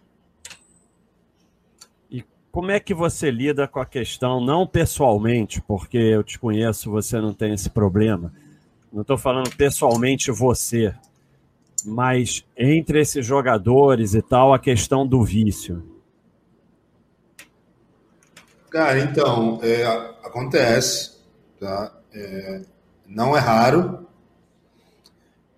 Como 2.50 2.70
é 2.70 2.80
que 2.80 2.92
você 2.92 3.30
lida 3.30 3.68
com 3.68 3.78
a 3.78 3.86
questão, 3.86 4.40
não 4.40 4.66
pessoalmente, 4.66 5.60
porque 5.62 5.96
eu 5.96 6.24
te 6.24 6.38
conheço, 6.38 6.90
você 6.90 7.20
não 7.20 7.32
tem 7.32 7.54
esse 7.54 7.70
problema. 7.70 8.32
Não 8.92 9.02
estou 9.02 9.16
falando 9.16 9.54
pessoalmente 9.56 10.32
você, 10.32 10.92
mas 11.84 12.44
entre 12.56 13.00
esses 13.00 13.24
jogadores 13.24 14.14
e 14.14 14.22
tal, 14.22 14.52
a 14.52 14.58
questão 14.58 15.06
do 15.06 15.22
vício. 15.22 15.82
Cara, 18.68 18.98
então, 18.98 19.60
é, 19.62 19.84
acontece, 20.24 21.18
tá? 21.58 21.92
É, 22.12 22.62
não 23.06 23.36
é 23.36 23.40
raro, 23.40 24.08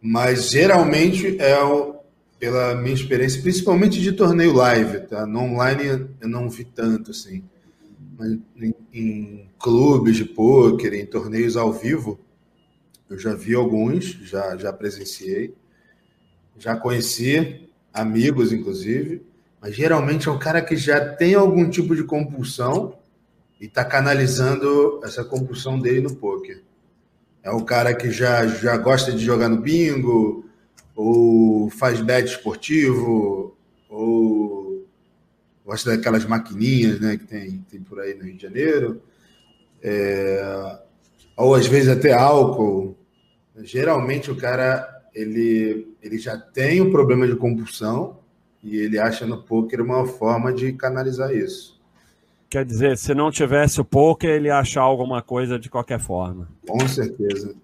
mas 0.00 0.50
geralmente 0.50 1.40
é 1.40 1.62
o, 1.62 2.01
pela 2.42 2.74
minha 2.74 2.92
experiência, 2.92 3.40
principalmente 3.40 4.00
de 4.00 4.10
torneio 4.10 4.52
live, 4.52 5.06
tá? 5.06 5.24
No 5.24 5.42
online 5.42 6.08
eu 6.20 6.28
não 6.28 6.50
vi 6.50 6.64
tanto 6.64 7.12
assim, 7.12 7.44
mas 8.18 8.36
em, 8.56 8.74
em 8.92 9.48
clubes 9.60 10.16
de 10.16 10.24
pôquer, 10.24 10.92
em 10.92 11.06
torneios 11.06 11.56
ao 11.56 11.72
vivo, 11.72 12.18
eu 13.08 13.16
já 13.16 13.32
vi 13.32 13.54
alguns, 13.54 14.06
já, 14.24 14.56
já 14.56 14.72
presenciei 14.72 15.54
já 16.58 16.74
conheci, 16.74 17.68
amigos 17.94 18.52
inclusive, 18.52 19.24
mas 19.60 19.76
geralmente 19.76 20.28
é 20.28 20.32
um 20.32 20.38
cara 20.38 20.60
que 20.60 20.76
já 20.76 21.14
tem 21.14 21.36
algum 21.36 21.70
tipo 21.70 21.94
de 21.94 22.02
compulsão 22.02 22.98
e 23.60 23.66
está 23.66 23.84
canalizando 23.84 25.00
essa 25.04 25.24
compulsão 25.24 25.78
dele 25.78 26.00
no 26.00 26.16
poker. 26.16 26.60
É 27.40 27.52
o 27.52 27.64
cara 27.64 27.94
que 27.94 28.10
já, 28.10 28.48
já 28.48 28.76
gosta 28.76 29.12
de 29.12 29.24
jogar 29.24 29.48
no 29.48 29.58
bingo, 29.58 30.44
ou 30.94 31.70
faz 31.70 32.00
bet 32.00 32.28
esportivo, 32.28 33.56
ou 33.88 34.86
gosta 35.64 35.96
daquelas 35.96 36.24
maquininhas 36.24 37.00
né, 37.00 37.16
que 37.16 37.26
tem, 37.26 37.64
tem 37.70 37.80
por 37.80 38.00
aí 38.00 38.14
no 38.14 38.24
Rio 38.24 38.36
de 38.36 38.42
Janeiro, 38.42 39.02
é, 39.82 40.78
ou 41.36 41.54
às 41.54 41.66
vezes 41.66 41.88
até 41.88 42.12
álcool. 42.12 42.96
Geralmente 43.62 44.30
o 44.30 44.36
cara 44.36 44.88
ele, 45.14 45.94
ele 46.02 46.18
já 46.18 46.36
tem 46.36 46.80
um 46.80 46.90
problema 46.90 47.26
de 47.26 47.36
compulsão 47.36 48.18
e 48.62 48.76
ele 48.76 48.98
acha 48.98 49.26
no 49.26 49.42
poker 49.42 49.80
uma 49.80 50.06
forma 50.06 50.52
de 50.52 50.72
canalizar 50.72 51.34
isso. 51.34 51.80
Quer 52.48 52.64
dizer, 52.64 52.98
se 52.98 53.14
não 53.14 53.30
tivesse 53.30 53.80
o 53.80 53.84
poker, 53.84 54.30
ele 54.30 54.48
ia 54.48 54.58
achar 54.58 54.82
alguma 54.82 55.22
coisa 55.22 55.58
de 55.58 55.70
qualquer 55.70 55.98
forma. 55.98 56.48
Com 56.66 56.86
certeza. 56.86 57.54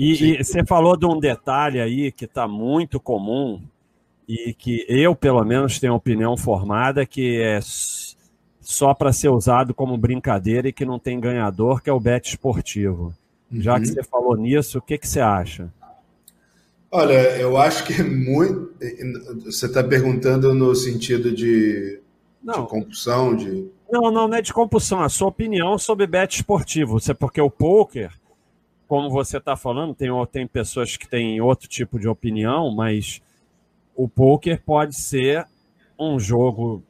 E, 0.00 0.40
e 0.40 0.42
você 0.42 0.64
falou 0.64 0.96
de 0.96 1.04
um 1.04 1.20
detalhe 1.20 1.78
aí 1.78 2.10
que 2.10 2.24
está 2.24 2.48
muito 2.48 2.98
comum 2.98 3.60
e 4.26 4.54
que 4.54 4.86
eu, 4.88 5.14
pelo 5.14 5.44
menos, 5.44 5.78
tenho 5.78 5.94
opinião 5.94 6.38
formada, 6.38 7.04
que 7.04 7.38
é 7.38 7.60
só 8.62 8.94
para 8.94 9.12
ser 9.12 9.28
usado 9.28 9.74
como 9.74 9.98
brincadeira 9.98 10.68
e 10.68 10.72
que 10.72 10.86
não 10.86 10.98
tem 10.98 11.20
ganhador, 11.20 11.82
que 11.82 11.90
é 11.90 11.92
o 11.92 12.00
bet 12.00 12.30
esportivo. 12.30 13.14
Uhum. 13.52 13.60
Já 13.60 13.78
que 13.78 13.88
uhum. 13.88 13.94
você 13.94 14.02
falou 14.04 14.36
nisso, 14.38 14.78
o 14.78 14.80
que, 14.80 14.96
que 14.96 15.06
você 15.06 15.20
acha? 15.20 15.70
Olha, 16.90 17.36
eu 17.36 17.58
acho 17.58 17.84
que 17.84 17.92
é 17.92 18.02
muito. 18.02 18.72
Você 19.44 19.66
está 19.66 19.84
perguntando 19.84 20.54
no 20.54 20.74
sentido 20.74 21.30
de, 21.30 22.00
não. 22.42 22.62
de 22.62 22.70
compulsão, 22.70 23.36
de. 23.36 23.68
Não, 23.92 24.10
não, 24.10 24.26
não 24.26 24.34
é 24.34 24.40
de 24.40 24.54
compulsão. 24.54 25.02
A 25.02 25.10
sua 25.10 25.28
opinião 25.28 25.76
sobre 25.76 26.06
bet 26.06 26.36
esportivo. 26.36 26.98
Você, 26.98 27.12
porque 27.12 27.40
o 27.40 27.50
poker, 27.50 28.10
como 28.90 29.08
você 29.08 29.36
está 29.36 29.56
falando, 29.56 29.94
tem, 29.94 30.08
tem 30.32 30.48
pessoas 30.48 30.96
que 30.96 31.08
têm 31.08 31.40
outro 31.40 31.68
tipo 31.68 31.96
de 31.96 32.08
opinião, 32.08 32.74
mas 32.74 33.22
o 33.94 34.08
poker 34.08 34.60
pode 34.64 34.96
ser 34.96 35.46
um 35.96 36.18
jogo 36.18 36.82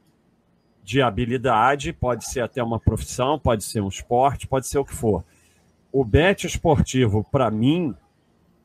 de 0.83 1.03
habilidade, 1.03 1.93
pode 1.93 2.25
ser 2.25 2.41
até 2.41 2.63
uma 2.63 2.81
profissão, 2.81 3.39
pode 3.39 3.65
ser 3.65 3.83
um 3.83 3.89
esporte, 3.89 4.47
pode 4.47 4.67
ser 4.67 4.79
o 4.79 4.85
que 4.85 4.95
for. 4.95 5.23
O 5.93 6.03
bet 6.03 6.47
esportivo, 6.47 7.23
para 7.23 7.51
mim, 7.51 7.95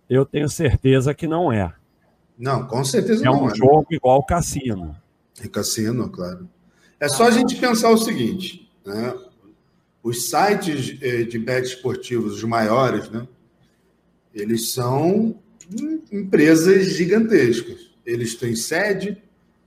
eu 0.10 0.25
tenho 0.25 0.48
certeza 0.48 1.13
que 1.13 1.27
não 1.27 1.51
é. 1.51 1.74
Não, 2.39 2.65
com 2.65 2.86
certeza 2.86 3.22
é 3.22 3.25
não 3.25 3.44
um 3.44 3.50
é. 3.50 3.51
um 3.51 3.56
jogo 3.56 3.88
igual 3.92 4.24
cassino. 4.24 4.96
É 5.42 5.48
cassino, 5.50 6.10
claro. 6.10 6.48
É 7.01 7.10
só 7.10 7.27
a 7.27 7.32
gente 7.32 7.58
pensar 7.58 7.89
o 7.89 7.98
seguinte, 7.98 8.72
né? 8.86 9.13
Os 10.06 10.30
sites 10.30 11.00
eh, 11.02 11.24
de 11.24 11.40
bet 11.40 11.66
esportivos, 11.66 12.36
os 12.36 12.44
maiores, 12.44 13.10
né? 13.10 13.28
Eles 14.32 14.70
são 14.72 15.40
empresas 16.12 16.90
gigantescas. 16.90 17.90
Eles 18.06 18.36
têm 18.36 18.56
sede, 18.56 19.18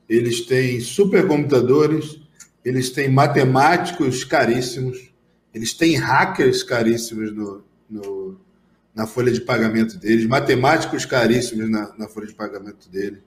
eles 0.08 0.42
têm 0.42 0.80
supercomputadores, 0.80 2.20
eles 2.64 2.90
têm 2.90 3.10
matemáticos 3.10 4.22
caríssimos, 4.22 5.12
eles 5.52 5.74
têm 5.74 5.96
hackers 5.96 6.62
caríssimos 6.62 7.34
no, 7.34 7.64
no 7.90 8.40
na 8.94 9.08
folha 9.08 9.32
de 9.32 9.40
pagamento 9.40 9.98
deles, 9.98 10.24
matemáticos 10.24 11.04
caríssimos 11.04 11.68
na, 11.68 11.92
na 11.98 12.06
folha 12.06 12.28
de 12.28 12.34
pagamento 12.34 12.88
deles. 12.88 13.18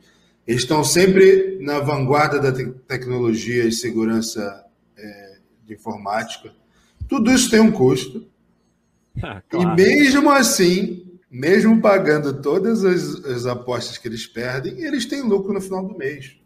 Eles 0.48 0.62
estão 0.62 0.82
sempre 0.82 1.58
na 1.60 1.80
vanguarda 1.80 2.40
da 2.40 2.54
te 2.54 2.72
tecnologia 2.88 3.66
e 3.66 3.72
segurança 3.74 4.66
é, 4.96 5.40
de 5.66 5.74
informática. 5.74 6.61
Tudo 7.12 7.30
isso 7.30 7.52
tem 7.52 7.60
um 7.60 7.72
custo. 7.72 8.26
Ah, 9.22 9.42
claro. 9.50 9.72
E 9.72 9.76
mesmo 9.76 10.32
assim, 10.32 11.06
mesmo 11.30 11.82
pagando 11.82 12.42
todas 12.42 12.86
as, 12.86 13.26
as, 13.26 13.46
apostas 13.46 13.98
que 13.98 14.08
eles 14.08 14.26
perdem, 14.26 14.86
eles 14.86 15.06
têm 15.06 15.22
lucro 15.22 15.52
no 15.52 15.60
final 15.60 15.86
do 15.86 15.98
mês. 15.98 16.38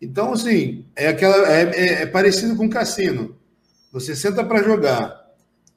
Então, 0.00 0.32
assim, 0.32 0.86
é, 0.96 1.08
aquela, 1.08 1.46
é, 1.52 1.64
é, 1.64 2.02
é 2.02 2.06
parecido 2.06 2.56
com 2.56 2.66
cassino. 2.66 3.36
Você 3.92 4.16
senta 4.16 4.42
para 4.42 4.62
jogar, 4.62 5.22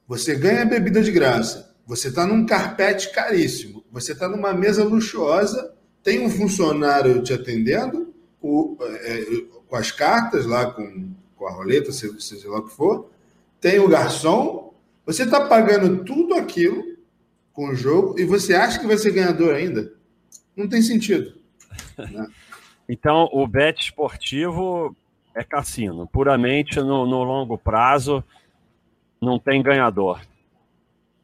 você 0.08 0.34
ganha 0.34 0.64
bebida 0.64 1.02
de 1.02 1.12
graça, 1.12 1.76
você 1.86 2.08
está 2.08 2.26
num 2.26 2.46
carpete 2.46 3.12
caríssimo, 3.12 3.84
você 3.92 4.12
está 4.12 4.26
numa 4.26 4.54
mesa 4.54 4.82
luxuosa 4.82 5.70
tem 6.02 6.24
um 6.24 6.30
funcionário 6.30 7.22
te 7.22 7.34
atendendo 7.34 8.12
o, 8.40 8.78
é, 8.80 9.24
com 9.68 9.76
as 9.76 9.92
cartas 9.92 10.46
lá, 10.46 10.72
com, 10.72 11.12
com 11.36 11.46
a 11.46 11.52
roleta, 11.52 11.92
seja, 11.92 12.18
seja 12.18 12.48
lá 12.48 12.58
o 12.58 12.64
que 12.64 12.74
for, 12.74 13.11
tem 13.62 13.78
o 13.78 13.88
garçom, 13.88 14.74
você 15.06 15.22
está 15.22 15.46
pagando 15.46 16.04
tudo 16.04 16.34
aquilo 16.34 16.82
com 17.52 17.68
o 17.68 17.74
jogo 17.76 18.18
e 18.18 18.24
você 18.24 18.54
acha 18.54 18.80
que 18.80 18.86
vai 18.86 18.98
ser 18.98 19.12
ganhador 19.12 19.54
ainda? 19.54 19.92
Não 20.56 20.68
tem 20.68 20.82
sentido. 20.82 21.32
Né? 21.96 22.26
então, 22.88 23.30
o 23.32 23.46
bet 23.46 23.80
esportivo 23.80 24.96
é 25.32 25.44
cassino. 25.44 26.08
Puramente 26.08 26.80
no, 26.80 27.06
no 27.06 27.22
longo 27.22 27.56
prazo, 27.56 28.24
não 29.20 29.38
tem 29.38 29.62
ganhador. 29.62 30.20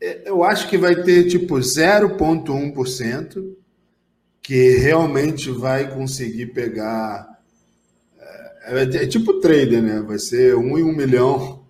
É, 0.01 0.31
eu 0.31 0.45
acho 0.45 0.69
que 0.69 0.79
vai 0.79 0.95
ter 1.03 1.25
tipo 1.25 1.57
0,1% 1.57 3.53
que 4.41 4.77
realmente 4.79 5.51
vai 5.51 5.93
conseguir 5.93 6.47
pegar. 6.47 7.37
É, 8.17 8.79
é, 8.79 8.83
é, 8.83 9.07
tipo 9.09 9.41
trader, 9.41 9.83
né? 9.83 10.01
Vai 10.01 10.21
ser 10.21 10.55
um 10.55 10.79
em 10.79 10.85
um 10.85 10.95
milhão 10.95 11.67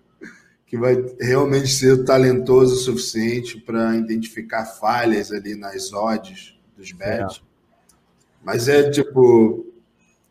que 0.69 0.77
vai 0.77 1.03
realmente 1.19 1.67
ser 1.67 2.05
talentoso 2.05 2.75
o 2.75 2.77
suficiente 2.77 3.59
para 3.59 3.95
identificar 3.95 4.65
falhas 4.65 5.31
ali 5.31 5.55
nas 5.55 5.91
odds 5.91 6.55
dos 6.77 6.91
bets. 6.91 7.37
É. 7.37 7.41
Mas 8.43 8.67
é 8.67 8.87
tipo 8.91 9.65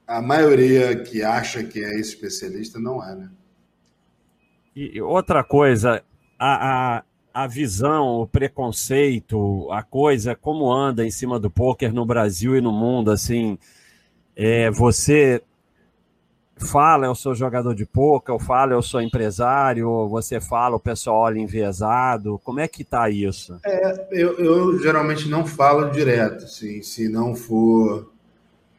a 0.06 0.22
maioria 0.22 0.96
que 1.02 1.24
acha 1.24 1.64
que 1.64 1.84
é 1.84 1.98
especialista 1.98 2.78
não 2.78 3.04
é, 3.04 3.16
né? 3.16 3.30
E 4.76 5.02
outra 5.02 5.42
coisa, 5.42 6.04
a, 6.38 6.98
a, 6.98 7.04
a 7.34 7.46
visão, 7.48 8.20
o 8.20 8.26
preconceito, 8.28 9.68
a 9.72 9.82
coisa, 9.82 10.36
como 10.36 10.72
anda 10.72 11.04
em 11.04 11.10
cima 11.10 11.40
do 11.40 11.50
poker 11.50 11.92
no 11.92 12.06
Brasil 12.06 12.56
e 12.56 12.60
no 12.60 12.70
mundo, 12.70 13.10
assim, 13.10 13.58
é, 14.36 14.70
você 14.70 15.42
fala, 16.58 17.06
eu 17.06 17.14
sou 17.14 17.34
jogador 17.34 17.74
de 17.74 17.86
poker, 17.86 18.34
ou 18.34 18.40
fala, 18.40 18.72
eu 18.72 18.82
sou 18.82 19.00
empresário, 19.00 20.08
você 20.08 20.40
fala, 20.40 20.76
o 20.76 20.80
pessoal 20.80 21.16
olha 21.22 21.38
enviesado, 21.38 22.40
como 22.44 22.60
é 22.60 22.68
que 22.68 22.84
tá 22.84 23.08
isso? 23.08 23.58
É, 23.64 24.06
eu, 24.10 24.38
eu 24.38 24.78
geralmente 24.80 25.28
não 25.28 25.46
falo 25.46 25.90
direto, 25.90 26.44
assim, 26.44 26.82
se 26.82 27.08
não 27.08 27.34
for 27.34 28.08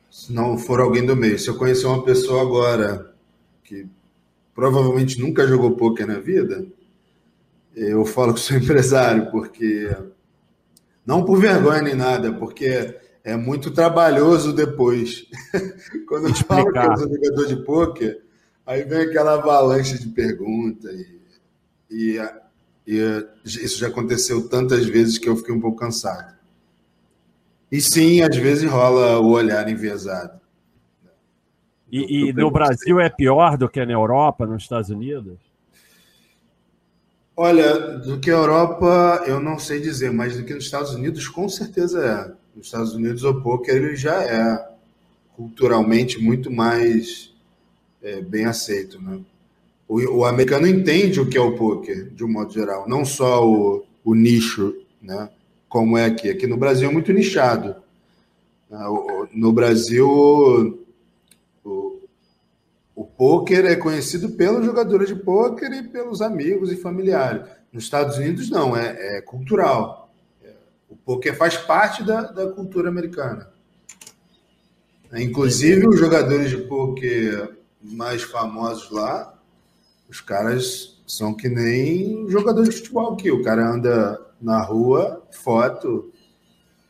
se 0.10 0.34
não 0.34 0.58
for 0.58 0.80
alguém 0.80 1.06
do 1.06 1.16
meio. 1.16 1.38
Se 1.38 1.48
eu 1.48 1.56
conhecer 1.56 1.86
uma 1.86 2.04
pessoa 2.04 2.42
agora 2.42 3.14
que 3.64 3.88
provavelmente 4.54 5.20
nunca 5.20 5.48
jogou 5.48 5.78
poker 5.78 6.08
na 6.08 6.20
vida, 6.20 6.66
eu 7.76 8.04
falo 8.06 8.34
que 8.34 8.40
sou 8.40 8.58
empresário, 8.58 9.30
porque. 9.32 9.96
Não 11.06 11.26
por 11.26 11.40
vergonha 11.40 11.82
nem 11.82 11.96
nada, 11.96 12.32
porque 12.34 12.96
é 13.24 13.36
muito 13.36 13.72
trabalhoso 13.72 14.54
depois. 14.54 15.26
Quando 16.08 16.28
eu 16.28 16.36
falo 16.36 16.72
que 16.72 16.78
eu 16.78 16.98
sou 16.98 17.10
jogador 17.10 17.48
de 17.48 17.56
pôquer, 17.64 18.22
aí 18.66 18.84
vem 18.84 19.02
aquela 19.02 19.34
avalanche 19.34 20.00
de 20.00 20.08
perguntas. 20.08 20.94
E, 21.90 22.18
e, 22.18 22.20
e, 22.88 23.28
isso 23.46 23.80
já 23.80 23.88
aconteceu 23.88 24.48
tantas 24.48 24.86
vezes 24.86 25.18
que 25.18 25.28
eu 25.28 25.36
fiquei 25.36 25.54
um 25.54 25.62
pouco 25.62 25.78
cansado. 25.78 26.38
E 27.72 27.80
sim, 27.82 28.22
às 28.22 28.36
vezes 28.36 28.70
rola 28.70 29.20
o 29.20 29.30
olhar 29.30 29.70
enviesado. 29.70 30.40
E, 31.92 32.30
e 32.30 32.34
no 32.34 32.52
Brasil 32.52 33.00
é 33.00 33.10
pior 33.10 33.58
do 33.58 33.68
que 33.68 33.84
na 33.86 33.94
Europa, 33.94 34.46
nos 34.46 34.64
Estados 34.64 34.90
Unidos? 34.90 35.38
Olha, 37.36 37.98
do 38.00 38.20
que 38.20 38.30
a 38.30 38.34
Europa, 38.34 39.24
eu 39.26 39.40
não 39.40 39.58
sei 39.58 39.80
dizer, 39.80 40.12
mas 40.12 40.36
do 40.36 40.44
que 40.44 40.54
nos 40.54 40.66
Estados 40.66 40.94
Unidos, 40.94 41.28
com 41.28 41.48
certeza 41.48 42.06
é. 42.06 42.39
Nos 42.60 42.68
Estados 42.68 42.94
Unidos, 42.94 43.24
o 43.24 43.42
poker 43.42 43.74
ele 43.74 43.96
já 43.96 44.22
é 44.22 44.70
culturalmente 45.34 46.22
muito 46.22 46.52
mais 46.52 47.34
é, 48.04 48.22
bem 48.22 48.44
aceito. 48.44 49.02
Né? 49.02 49.22
O, 49.88 50.18
o, 50.18 50.26
americano 50.26 50.68
entende 50.68 51.22
o 51.22 51.30
que 51.30 51.38
é 51.38 51.42
o 51.42 51.56
poker, 51.56 52.10
de 52.10 52.22
um 52.22 52.30
modo 52.30 52.52
geral, 52.52 52.88
não 52.88 53.06
só 53.06 53.48
o, 53.48 53.86
o 54.04 54.14
nicho, 54.14 54.76
né? 55.02 55.30
como 55.70 55.98
é 55.98 56.04
aqui. 56.04 56.30
Aqui 56.30 56.48
no 56.48 56.58
Brasil 56.58 56.90
é 56.90 56.92
muito 56.92 57.14
nichado. 57.14 57.78
Né? 58.70 58.80
No 59.34 59.54
Brasil, 59.54 60.84
o 62.94 63.06
pôquer 63.06 63.64
é 63.64 63.78
conhecido 63.78 64.32
pelos 64.32 64.66
jogadores 64.66 65.08
de 65.08 65.16
pôquer 65.16 65.72
e 65.72 65.84
pelos 65.84 66.22
amigos 66.22 66.74
e 66.74 66.76
familiares. 66.76 67.44
Nos 67.72 67.86
Estados 67.86 68.18
Unidos, 68.18 68.50
não, 68.50 68.76
é, 68.76 69.20
é 69.20 69.22
cultural. 69.22 69.99
Pôquer 71.10 71.36
faz 71.36 71.58
parte 71.58 72.04
da, 72.04 72.22
da 72.22 72.52
cultura 72.52 72.88
americana. 72.88 73.50
Inclusive, 75.12 75.88
os 75.88 76.00
jogadores 76.00 76.52
de 76.52 76.58
pôquer 76.58 77.50
mais 77.82 78.22
famosos 78.22 78.92
lá, 78.92 79.36
os 80.08 80.22
caras 80.22 81.02
são 81.08 81.34
que 81.34 81.50
nem 81.50 82.30
jogadores 82.30 82.70
de 82.70 82.76
futebol 82.76 83.14
aqui. 83.14 83.32
O 83.32 83.42
cara 83.42 83.68
anda 83.68 84.22
na 84.40 84.62
rua, 84.62 85.24
foto, 85.32 86.14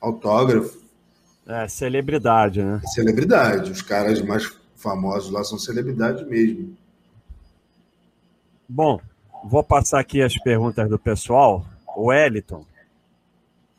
autógrafo. 0.02 0.82
É, 1.48 1.66
celebridade, 1.70 2.62
né? 2.62 2.82
Celebridade. 2.88 3.72
Os 3.72 3.82
caras 3.82 4.22
mais 4.22 4.52
famosos 4.76 5.32
lá 5.32 5.46
são 5.46 5.58
celebridades 5.58 6.28
mesmo. 6.28 6.76
Bom, 8.68 9.00
vou 9.46 9.64
passar 9.64 10.02
aqui 10.02 10.22
as 10.22 10.38
perguntas 10.40 10.90
do 10.90 11.00
pessoal. 11.00 11.66
O 11.96 12.12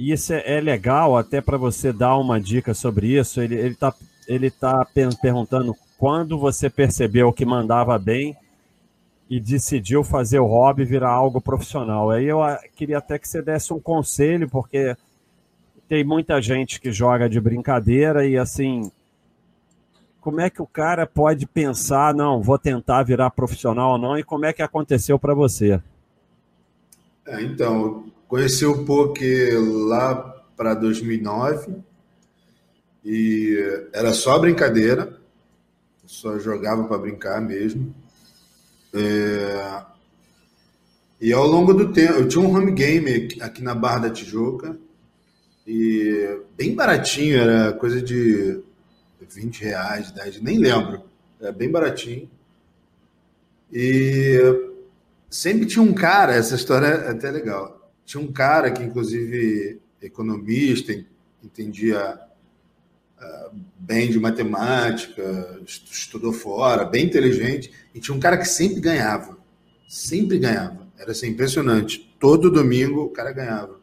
Wellington, 0.00 0.14
isso 0.14 0.32
é, 0.32 0.42
é 0.56 0.60
legal 0.60 1.16
até 1.16 1.40
para 1.40 1.56
você 1.56 1.92
dar 1.92 2.16
uma 2.16 2.40
dica 2.40 2.72
sobre 2.72 3.18
isso. 3.18 3.40
Ele 3.40 3.56
está 3.56 3.94
ele 4.26 4.50
tá 4.50 4.86
perguntando 5.20 5.76
quando 5.98 6.38
você 6.38 6.70
percebeu 6.70 7.32
que 7.32 7.44
mandava 7.44 7.98
bem 7.98 8.36
e 9.28 9.40
decidiu 9.40 10.04
fazer 10.04 10.38
o 10.38 10.46
hobby 10.46 10.84
virar 10.84 11.10
algo 11.10 11.40
profissional. 11.40 12.10
Aí 12.10 12.26
eu 12.26 12.42
ah, 12.42 12.60
queria 12.74 12.98
até 12.98 13.18
que 13.18 13.28
você 13.28 13.42
desse 13.42 13.72
um 13.72 13.80
conselho, 13.80 14.48
porque 14.48 14.96
tem 15.88 16.04
muita 16.04 16.40
gente 16.40 16.80
que 16.80 16.92
joga 16.92 17.28
de 17.28 17.40
brincadeira 17.40 18.24
e 18.26 18.38
assim, 18.38 18.90
como 20.20 20.40
é 20.40 20.48
que 20.48 20.62
o 20.62 20.66
cara 20.66 21.06
pode 21.06 21.46
pensar, 21.46 22.14
não, 22.14 22.40
vou 22.40 22.58
tentar 22.58 23.02
virar 23.02 23.30
profissional 23.30 23.92
ou 23.92 23.98
não, 23.98 24.18
e 24.18 24.22
como 24.22 24.46
é 24.46 24.52
que 24.52 24.62
aconteceu 24.62 25.18
para 25.18 25.34
você? 25.34 25.80
É, 27.26 27.42
então, 27.42 28.04
conheci 28.30 28.64
o 28.64 28.84
poker 28.84 29.60
lá 29.60 30.14
para 30.56 30.72
2009 30.72 31.74
e 33.04 33.88
era 33.92 34.12
só 34.12 34.38
brincadeira, 34.38 35.18
só 36.06 36.38
jogava 36.38 36.84
para 36.84 36.98
brincar 36.98 37.40
mesmo. 37.40 37.92
É... 38.94 39.82
E 41.20 41.32
ao 41.32 41.44
longo 41.44 41.74
do 41.74 41.92
tempo, 41.92 42.12
eu 42.14 42.28
tinha 42.28 42.42
um 42.44 42.56
home 42.56 42.70
game 42.70 43.28
aqui 43.40 43.64
na 43.64 43.74
Barra 43.74 44.06
da 44.06 44.10
Tijuca 44.10 44.78
e 45.66 46.40
bem 46.56 46.72
baratinho, 46.72 47.36
era 47.36 47.72
coisa 47.72 48.00
de 48.00 48.62
20 49.28 49.64
reais, 49.64 50.12
10, 50.12 50.40
nem 50.40 50.58
lembro, 50.58 51.02
era 51.40 51.50
bem 51.50 51.68
baratinho. 51.68 52.30
E 53.72 54.38
sempre 55.28 55.66
tinha 55.66 55.82
um 55.82 55.92
cara, 55.92 56.32
essa 56.32 56.54
história 56.54 56.86
é 56.86 57.10
até 57.10 57.28
legal, 57.30 57.79
tinha 58.10 58.20
um 58.20 58.32
cara 58.32 58.72
que 58.72 58.82
inclusive 58.82 59.80
economista, 60.02 60.92
entendia 61.44 62.18
uh, 63.22 63.56
bem 63.78 64.10
de 64.10 64.18
matemática, 64.18 65.60
estudou 65.64 66.32
fora, 66.32 66.84
bem 66.84 67.06
inteligente, 67.06 67.70
e 67.94 68.00
tinha 68.00 68.16
um 68.16 68.18
cara 68.18 68.36
que 68.36 68.46
sempre 68.46 68.80
ganhava. 68.80 69.38
Sempre 69.88 70.40
ganhava. 70.40 70.88
Era 70.98 71.12
assim, 71.12 71.28
impressionante. 71.28 72.12
Todo 72.18 72.50
domingo 72.50 73.04
o 73.04 73.10
cara 73.10 73.30
ganhava. 73.30 73.78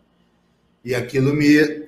E 0.84 0.94
aquilo 0.94 1.34
me, 1.34 1.88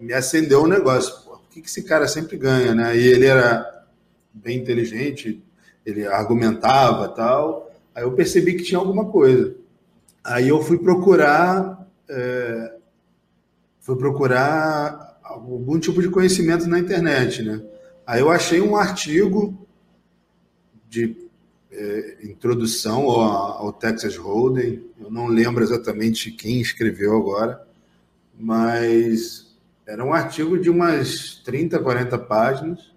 me 0.00 0.14
acendeu 0.14 0.62
um 0.62 0.66
negócio. 0.66 1.14
Pô, 1.24 1.36
por 1.36 1.48
que, 1.50 1.60
que 1.60 1.68
esse 1.68 1.82
cara 1.82 2.08
sempre 2.08 2.38
ganha, 2.38 2.74
né? 2.74 2.96
E 2.96 3.06
ele 3.06 3.26
era 3.26 3.84
bem 4.32 4.56
inteligente, 4.56 5.42
ele 5.84 6.06
argumentava 6.06 7.06
tal. 7.08 7.70
Aí 7.94 8.02
eu 8.02 8.12
percebi 8.12 8.54
que 8.54 8.64
tinha 8.64 8.78
alguma 8.78 9.10
coisa. 9.10 9.67
Aí 10.28 10.48
eu 10.48 10.62
fui 10.62 10.78
procurar 10.78 11.88
é, 12.08 12.78
fui 13.80 13.96
procurar 13.96 15.18
algum 15.22 15.78
tipo 15.78 16.02
de 16.02 16.10
conhecimento 16.10 16.66
na 16.66 16.78
internet, 16.78 17.42
né? 17.42 17.62
Aí 18.06 18.20
eu 18.20 18.30
achei 18.30 18.60
um 18.60 18.76
artigo 18.76 19.66
de 20.88 21.16
é, 21.70 22.18
introdução 22.22 23.08
ao, 23.08 23.20
ao, 23.66 23.72
Texas 23.72 24.16
Hold'em, 24.16 24.84
eu 25.00 25.10
não 25.10 25.26
lembro 25.26 25.62
exatamente 25.62 26.30
quem 26.30 26.60
escreveu 26.60 27.16
agora, 27.16 27.66
mas 28.38 29.56
era 29.86 30.04
um 30.04 30.12
artigo 30.12 30.58
de 30.58 30.68
umas 30.68 31.36
30, 31.44 31.78
40 31.78 32.18
páginas, 32.18 32.92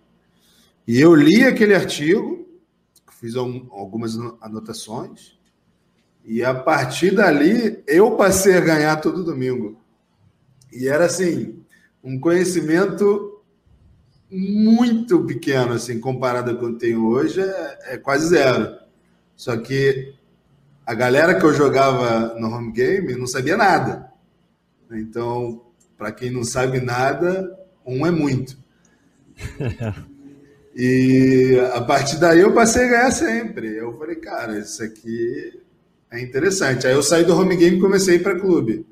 e 0.87 0.99
eu 0.99 1.15
li 1.15 1.43
aquele 1.43 1.73
artigo, 1.73 2.47
fiz 3.11 3.35
algumas 3.35 4.17
anotações, 4.41 5.37
e 6.25 6.43
a 6.43 6.53
partir 6.53 7.15
dali 7.15 7.84
eu 7.88 8.12
passei 8.12 8.55
a 8.55 8.62
ganhar 8.62 8.95
todo 8.97 9.23
domingo. 9.23 9.79
E 10.71 10.88
era 10.88 11.05
assim, 11.05 11.63
um 12.03 12.19
conhecimento 12.19 13.41
muito 14.29 15.25
pequeno, 15.25 15.73
assim, 15.73 15.99
comparado 15.99 16.55
com 16.57 16.65
o 16.65 16.69
que 16.69 16.75
eu 16.75 16.77
tenho 16.77 17.07
hoje, 17.07 17.41
é, 17.41 17.79
é 17.93 17.97
quase 17.97 18.27
zero. 18.27 18.77
Só 19.36 19.57
que 19.57 20.13
a 20.86 20.93
galera 20.93 21.38
que 21.38 21.45
eu 21.45 21.53
jogava 21.53 22.39
no 22.39 22.47
home 22.47 22.71
game 22.71 23.15
não 23.15 23.27
sabia 23.27 23.57
nada. 23.57 24.12
Então, 24.89 25.62
para 25.97 26.12
quem 26.12 26.31
não 26.31 26.43
sabe 26.43 26.79
nada, 26.79 27.60
um 27.86 28.05
é 28.05 28.12
muito. 28.12 28.57
e 30.75 31.60
a 31.73 31.81
partir 31.81 32.19
daí 32.19 32.39
eu 32.39 32.53
passei 32.53 32.86
a 32.86 32.89
ganhar 32.89 33.12
sempre. 33.12 33.75
Eu 33.75 33.97
falei, 33.97 34.15
cara, 34.15 34.57
isso 34.60 34.81
aqui 34.84 35.62
é 36.12 36.21
interessante. 36.21 36.86
Aí 36.86 36.93
eu 36.93 37.02
saí 37.02 37.24
do 37.24 37.36
home 37.36 37.56
game 37.56 37.78
e 37.78 37.82
comecei 37.82 38.19
para 38.19 38.39
clube. 38.39 38.86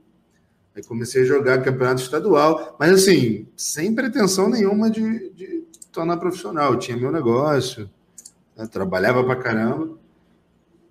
Aí 0.76 0.82
comecei 0.84 1.24
a 1.24 1.26
jogar 1.26 1.62
campeonato 1.62 2.02
estadual, 2.02 2.78
mas 2.80 2.92
assim, 2.92 3.48
sem 3.58 3.94
pretensão 3.94 4.50
nenhuma 4.50 4.90
de, 4.90 5.30
de 5.32 5.64
tornar 5.92 6.18
profissional. 6.18 6.74
Eu 6.74 6.80
tinha 6.80 6.96
meu 6.96 7.12
negócio, 7.12 7.90
né? 8.56 8.66
trabalhava 8.66 9.24
pra 9.24 9.36
caramba. 9.36 9.98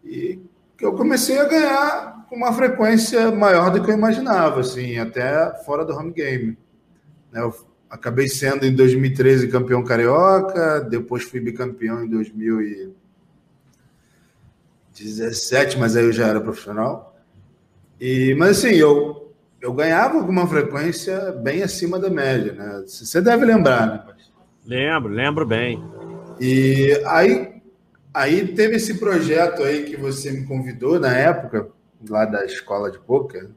E 0.05 0.39
eu 0.81 0.93
comecei 0.93 1.39
a 1.39 1.45
ganhar 1.45 2.27
com 2.29 2.37
uma 2.37 2.53
frequência 2.53 3.33
maior 3.33 3.71
do 3.71 3.83
que 3.83 3.91
eu 3.91 3.97
imaginava, 3.97 4.61
assim, 4.61 4.99
até 4.99 5.55
fora 5.65 5.85
do 5.85 5.95
home 5.95 6.13
game. 6.13 6.59
Né? 7.33 7.41
Eu 7.41 7.55
acabei 7.89 8.29
sendo 8.29 8.67
em 8.67 8.75
2013 8.75 9.49
campeão 9.49 9.83
carioca, 9.83 10.81
depois 10.81 11.23
fui 11.23 11.41
bicampeão 11.41 12.05
em 12.05 12.09
2017, 15.05 15.79
mas 15.79 15.97
aí 15.97 16.05
eu 16.05 16.13
já 16.13 16.27
era 16.27 16.41
profissional. 16.41 17.17
E, 18.01 18.35
mas 18.35 18.59
assim, 18.59 18.75
eu 18.75 19.29
eu 19.61 19.73
ganhava 19.73 20.23
com 20.23 20.31
uma 20.31 20.47
frequência 20.47 21.33
bem 21.33 21.63
acima 21.63 21.99
da 21.99 22.09
média, 22.09 22.53
né? 22.53 22.85
Você 22.87 23.21
deve 23.21 23.45
lembrar, 23.45 23.87
né? 23.87 24.15
Lembro, 24.65 25.13
lembro 25.13 25.47
bem. 25.47 25.83
E 26.41 26.93
aí, 27.07 27.61
aí 28.15 28.47
teve 28.49 28.77
esse 28.77 28.95
projeto 28.99 29.63
aí 29.63 29.85
que 29.85 29.97
você 29.97 30.31
me 30.31 30.47
convidou 30.47 31.01
na 31.01 31.13
época, 31.13 31.69
lá 32.09 32.25
da 32.25 32.45
escola 32.45 32.91
de 32.91 32.99
poker. 33.01 33.49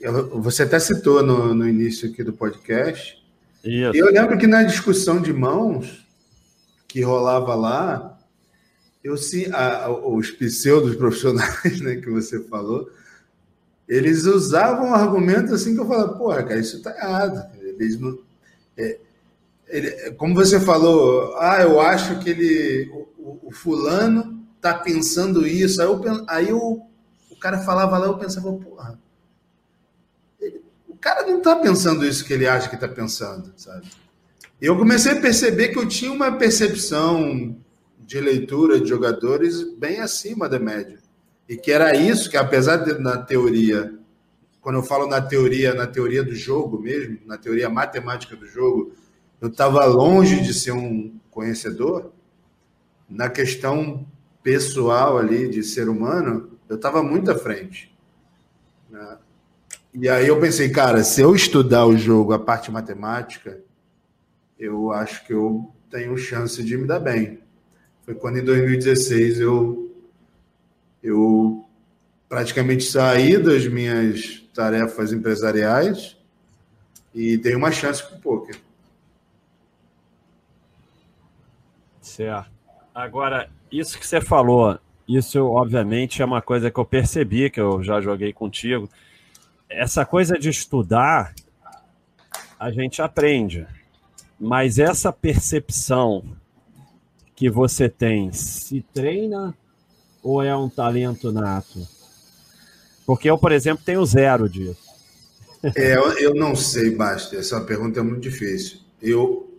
Eu, 0.00 0.38
você 0.40 0.64
até 0.64 0.78
citou 0.78 1.22
no, 1.22 1.54
no 1.54 1.66
início 1.66 2.10
aqui 2.10 2.22
do 2.22 2.34
podcast. 2.34 3.24
Isso. 3.64 3.96
E 3.96 3.98
eu 3.98 4.12
lembro 4.12 4.36
que 4.36 4.46
na 4.46 4.64
discussão 4.64 5.22
de 5.22 5.32
mãos 5.32 6.06
que 6.86 7.00
rolava 7.00 7.54
lá, 7.54 8.13
eu 9.04 9.18
sim, 9.18 9.52
a, 9.52 9.90
os 9.90 10.30
pseudos 10.30 10.96
profissionais, 10.96 11.78
né, 11.84 11.96
que 11.96 12.08
você 12.08 12.42
falou, 12.44 12.90
eles 13.86 14.24
usavam 14.24 14.88
um 14.88 14.94
argumento 14.94 15.54
assim 15.54 15.74
que 15.74 15.80
eu 15.80 15.86
falava, 15.86 16.14
porra, 16.14 16.42
cara, 16.42 16.58
isso 16.58 16.80
tá 16.82 16.90
errado. 16.96 17.54
Eles 17.60 18.00
não, 18.00 18.18
é, 18.78 18.98
ele, 19.68 20.12
como 20.12 20.34
você 20.34 20.58
falou, 20.58 21.36
ah, 21.36 21.60
eu 21.60 21.78
acho 21.78 22.18
que 22.20 22.30
ele, 22.30 22.90
o, 23.18 23.48
o 23.48 23.52
fulano 23.52 24.42
tá 24.58 24.72
pensando 24.72 25.46
isso. 25.46 25.82
Aí, 25.82 25.86
eu, 25.86 26.24
aí 26.26 26.48
eu, 26.48 26.82
o 27.30 27.36
cara 27.38 27.58
falava 27.58 27.98
lá, 27.98 28.06
eu 28.06 28.16
pensava, 28.16 28.50
porra, 28.54 28.98
ele, 30.40 30.62
o 30.88 30.96
cara 30.96 31.26
não 31.26 31.42
tá 31.42 31.56
pensando 31.56 32.06
isso 32.06 32.24
que 32.24 32.32
ele 32.32 32.46
acha 32.46 32.70
que 32.70 32.76
tá 32.76 32.88
pensando, 32.88 33.52
sabe? 33.54 33.86
Eu 34.58 34.78
comecei 34.78 35.12
a 35.12 35.20
perceber 35.20 35.68
que 35.68 35.78
eu 35.78 35.86
tinha 35.86 36.10
uma 36.10 36.32
percepção 36.32 37.54
de 38.06 38.20
leitura 38.20 38.80
de 38.80 38.88
jogadores 38.88 39.62
bem 39.76 40.00
acima 40.00 40.48
da 40.48 40.58
média. 40.58 40.98
E 41.48 41.56
que 41.56 41.72
era 41.72 41.94
isso 41.96 42.30
que, 42.30 42.36
apesar 42.36 42.78
de 42.78 42.98
na 42.98 43.18
teoria, 43.18 43.94
quando 44.60 44.76
eu 44.76 44.82
falo 44.82 45.06
na 45.06 45.20
teoria, 45.20 45.74
na 45.74 45.86
teoria 45.86 46.22
do 46.22 46.34
jogo 46.34 46.78
mesmo, 46.78 47.18
na 47.26 47.36
teoria 47.36 47.68
matemática 47.68 48.34
do 48.36 48.46
jogo, 48.46 48.92
eu 49.40 49.48
estava 49.48 49.84
longe 49.84 50.40
de 50.40 50.54
ser 50.54 50.72
um 50.72 51.18
conhecedor, 51.30 52.12
na 53.08 53.28
questão 53.28 54.06
pessoal 54.42 55.18
ali 55.18 55.48
de 55.48 55.62
ser 55.62 55.88
humano, 55.88 56.50
eu 56.68 56.76
estava 56.76 57.02
muito 57.02 57.30
à 57.30 57.34
frente. 57.34 57.94
Né? 58.88 59.18
E 59.92 60.08
aí 60.08 60.28
eu 60.28 60.40
pensei, 60.40 60.70
cara, 60.70 61.04
se 61.04 61.20
eu 61.20 61.34
estudar 61.34 61.86
o 61.86 61.96
jogo, 61.96 62.32
a 62.32 62.38
parte 62.38 62.70
matemática, 62.70 63.60
eu 64.58 64.92
acho 64.92 65.26
que 65.26 65.32
eu 65.32 65.70
tenho 65.90 66.16
chance 66.16 66.62
de 66.62 66.76
me 66.76 66.86
dar 66.86 67.00
bem. 67.00 67.43
Foi 68.04 68.14
quando 68.14 68.38
em 68.38 68.44
2016 68.44 69.40
eu 69.40 69.90
eu 71.02 71.64
praticamente 72.28 72.84
saí 72.84 73.36
das 73.36 73.66
minhas 73.66 74.42
tarefas 74.54 75.12
empresariais 75.12 76.16
e 77.14 77.36
dei 77.36 77.54
uma 77.54 77.70
chance 77.70 78.02
para 78.02 78.16
o 78.16 78.20
poker. 78.20 78.56
Certo. 82.00 82.50
Agora, 82.94 83.50
isso 83.70 83.98
que 83.98 84.06
você 84.06 84.20
falou, 84.20 84.78
isso 85.06 85.44
obviamente 85.44 86.22
é 86.22 86.24
uma 86.24 86.40
coisa 86.40 86.70
que 86.70 86.78
eu 86.78 86.84
percebi, 86.84 87.50
que 87.50 87.60
eu 87.60 87.82
já 87.82 88.00
joguei 88.00 88.32
contigo. 88.32 88.88
Essa 89.68 90.04
coisa 90.06 90.38
de 90.38 90.48
estudar, 90.48 91.34
a 92.58 92.70
gente 92.70 93.02
aprende. 93.02 93.66
Mas 94.38 94.78
essa 94.78 95.12
percepção 95.12 96.24
que 97.36 97.50
você 97.50 97.88
tem, 97.88 98.32
se 98.32 98.82
treina 98.94 99.56
ou 100.22 100.42
é 100.42 100.56
um 100.56 100.68
talento 100.68 101.32
nato? 101.32 101.86
Porque 103.06 103.28
eu, 103.28 103.38
por 103.38 103.52
exemplo, 103.52 103.84
tenho 103.84 104.04
zero 104.06 104.48
disso. 104.48 104.82
É, 105.76 105.94
eu 106.22 106.34
não 106.34 106.54
sei, 106.54 106.90
Basta. 106.94 107.36
Essa 107.36 107.60
pergunta 107.60 108.00
é 108.00 108.02
muito 108.02 108.22
difícil. 108.22 108.78
Eu, 109.00 109.52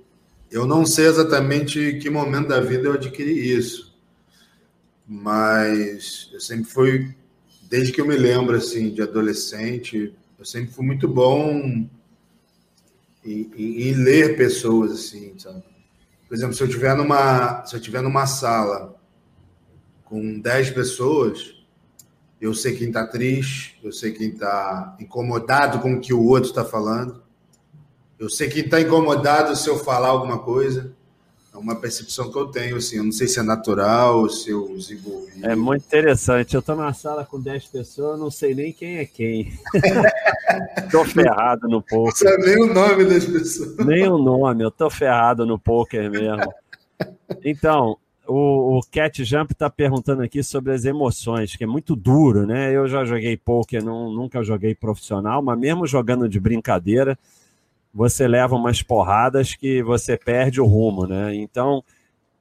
eu 0.51 0.65
não 0.65 0.85
sei 0.85 1.05
exatamente 1.07 1.97
que 1.99 2.09
momento 2.09 2.49
da 2.49 2.59
vida 2.61 2.87
eu 2.87 2.93
adquiri 2.93 3.51
isso. 3.55 3.93
mas 5.07 6.29
eu 6.33 6.39
sempre 6.39 6.65
fui, 6.65 7.15
desde 7.69 7.91
que 7.91 8.01
eu 8.01 8.07
me 8.07 8.15
lembro 8.17 8.55
assim 8.55 8.89
de 8.93 9.01
adolescente, 9.01 10.13
eu 10.39 10.45
sempre 10.45 10.73
fui 10.73 10.85
muito 10.85 11.07
bom 11.07 11.49
em, 13.23 13.49
em, 13.55 13.89
em 13.89 13.91
ler 13.93 14.35
pessoas 14.37 14.91
assim, 14.91 15.33
sabe? 15.37 15.63
Por 16.27 16.35
exemplo, 16.35 16.55
se 16.55 16.63
eu 16.63 16.67
tiver 16.67 16.95
numa, 16.95 17.65
se 17.65 17.75
eu 17.75 17.79
tiver 17.79 18.01
numa 18.01 18.25
sala 18.25 18.95
com 20.03 20.39
10 20.39 20.71
pessoas, 20.71 21.55
eu 22.39 22.53
sei 22.53 22.75
quem 22.75 22.87
está 22.87 23.05
triste, 23.05 23.79
eu 23.83 23.91
sei 23.91 24.11
quem 24.11 24.29
está 24.29 24.95
incomodado 24.99 25.79
com 25.79 25.93
o 25.93 26.01
que 26.01 26.13
o 26.13 26.23
outro 26.23 26.49
está 26.49 26.65
falando, 26.65 27.23
eu 28.17 28.29
sei 28.29 28.49
quem 28.49 28.63
está 28.63 28.79
incomodado 28.79 29.55
se 29.55 29.69
eu 29.69 29.77
falar 29.77 30.09
alguma 30.09 30.39
coisa. 30.39 30.95
É 31.55 31.57
uma 31.57 31.75
percepção 31.75 32.29
que 32.29 32.37
eu 32.37 32.47
tenho, 32.47 32.75
assim. 32.75 32.97
Eu 32.97 33.05
não 33.05 33.13
sei 33.13 33.27
se 33.29 33.39
é 33.39 33.43
natural, 33.43 34.27
se 34.29 34.49
eu 34.49 34.67
desenvolvi. 34.75 35.39
É 35.41 35.55
muito 35.55 35.85
interessante. 35.85 36.53
Eu 36.53 36.59
estou 36.59 36.75
na 36.75 36.91
sala 36.91 37.23
com 37.23 37.39
10 37.39 37.67
pessoas, 37.67 38.11
eu 38.11 38.17
não 38.17 38.29
sei 38.29 38.53
nem 38.53 38.73
quem 38.73 38.97
é 38.97 39.05
quem. 39.05 39.57
Estou 40.77 41.05
ferrado 41.05 41.69
no 41.69 41.81
poker. 41.81 42.29
Não 42.29 42.31
sabe 42.31 42.45
nem 42.45 42.61
o 42.61 42.73
nome 42.73 43.05
das 43.05 43.25
pessoas. 43.25 43.85
Nem 43.85 44.07
o 44.07 44.17
nome, 44.17 44.63
eu 44.63 44.67
estou 44.67 44.89
ferrado 44.89 45.45
no 45.45 45.57
poker 45.57 46.11
mesmo. 46.11 46.53
Então, 47.43 47.97
o, 48.27 48.77
o 48.77 48.81
Cat 48.91 49.23
Jump 49.23 49.53
está 49.53 49.69
perguntando 49.69 50.23
aqui 50.23 50.43
sobre 50.43 50.73
as 50.73 50.83
emoções, 50.83 51.55
que 51.55 51.63
é 51.63 51.67
muito 51.67 51.95
duro, 51.95 52.45
né? 52.45 52.75
Eu 52.75 52.87
já 52.87 53.05
joguei 53.05 53.37
poker, 53.37 53.83
não, 53.83 54.11
nunca 54.11 54.43
joguei 54.43 54.75
profissional, 54.75 55.41
mas 55.41 55.57
mesmo 55.57 55.87
jogando 55.87 56.27
de 56.27 56.39
brincadeira, 56.39 57.17
você 57.95 58.27
leva 58.27 58.57
umas 58.57 58.81
porradas 58.81 59.55
que 59.55 59.81
você 59.81 60.17
perde 60.17 60.59
o 60.59 60.65
rumo, 60.65 61.07
né? 61.07 61.33
Então, 61.33 61.81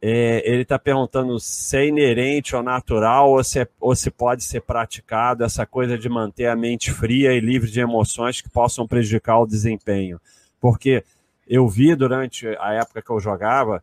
é, 0.02 0.42
ele 0.44 0.62
está 0.62 0.76
perguntando 0.80 1.38
se 1.38 1.76
é 1.76 1.86
inerente 1.86 2.56
ou 2.56 2.62
natural 2.62 3.30
ou 3.30 3.44
se, 3.44 3.60
é, 3.60 3.68
ou 3.80 3.94
se 3.94 4.10
pode 4.10 4.42
ser 4.42 4.62
praticado 4.62 5.44
essa 5.44 5.64
coisa 5.64 5.96
de 5.96 6.08
manter 6.08 6.46
a 6.46 6.56
mente 6.56 6.90
fria 6.90 7.32
e 7.32 7.38
livre 7.38 7.70
de 7.70 7.78
emoções 7.78 8.40
que 8.40 8.50
possam 8.50 8.84
prejudicar 8.84 9.38
o 9.38 9.46
desempenho. 9.46 10.20
Porque 10.60 11.04
eu 11.46 11.68
vi 11.68 11.94
durante 11.94 12.48
a 12.58 12.72
época 12.72 13.00
que 13.00 13.10
eu 13.10 13.20
jogava 13.20 13.80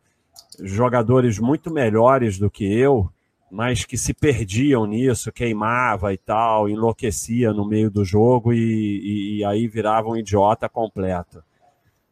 jogadores 0.60 1.38
muito 1.38 1.72
melhores 1.72 2.38
do 2.38 2.50
que 2.50 2.70
eu, 2.70 3.10
mas 3.50 3.86
que 3.86 3.96
se 3.96 4.12
perdiam 4.12 4.84
nisso, 4.84 5.32
queimava 5.32 6.12
e 6.12 6.18
tal, 6.18 6.68
enlouquecia 6.68 7.50
no 7.50 7.66
meio 7.66 7.90
do 7.90 8.04
jogo 8.04 8.52
e, 8.52 8.58
e, 8.58 9.38
e 9.38 9.44
aí 9.44 9.66
virava 9.66 10.10
um 10.10 10.16
idiota 10.16 10.68
completo. 10.68 11.42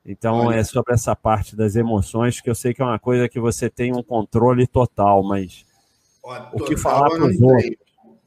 Então 0.05 0.47
Olha. 0.47 0.57
é 0.57 0.65
sobre 0.65 0.95
essa 0.95 1.15
parte 1.15 1.55
das 1.55 1.77
emoções 1.77 2.41
que 2.41 2.49
eu 2.49 2.55
sei 2.55 2.73
que 2.73 2.81
é 2.81 2.85
uma 2.85 2.99
coisa 2.99 3.29
que 3.29 3.39
você 3.39 3.69
tem 3.69 3.95
um 3.95 4.03
controle 4.03 4.67
total, 4.67 5.23
mas 5.23 5.65
Olha, 6.23 6.49
o 6.53 6.65
que 6.65 6.77
falar 6.77 7.11
para 7.11 7.27
os 7.27 7.41
outros? 7.41 7.77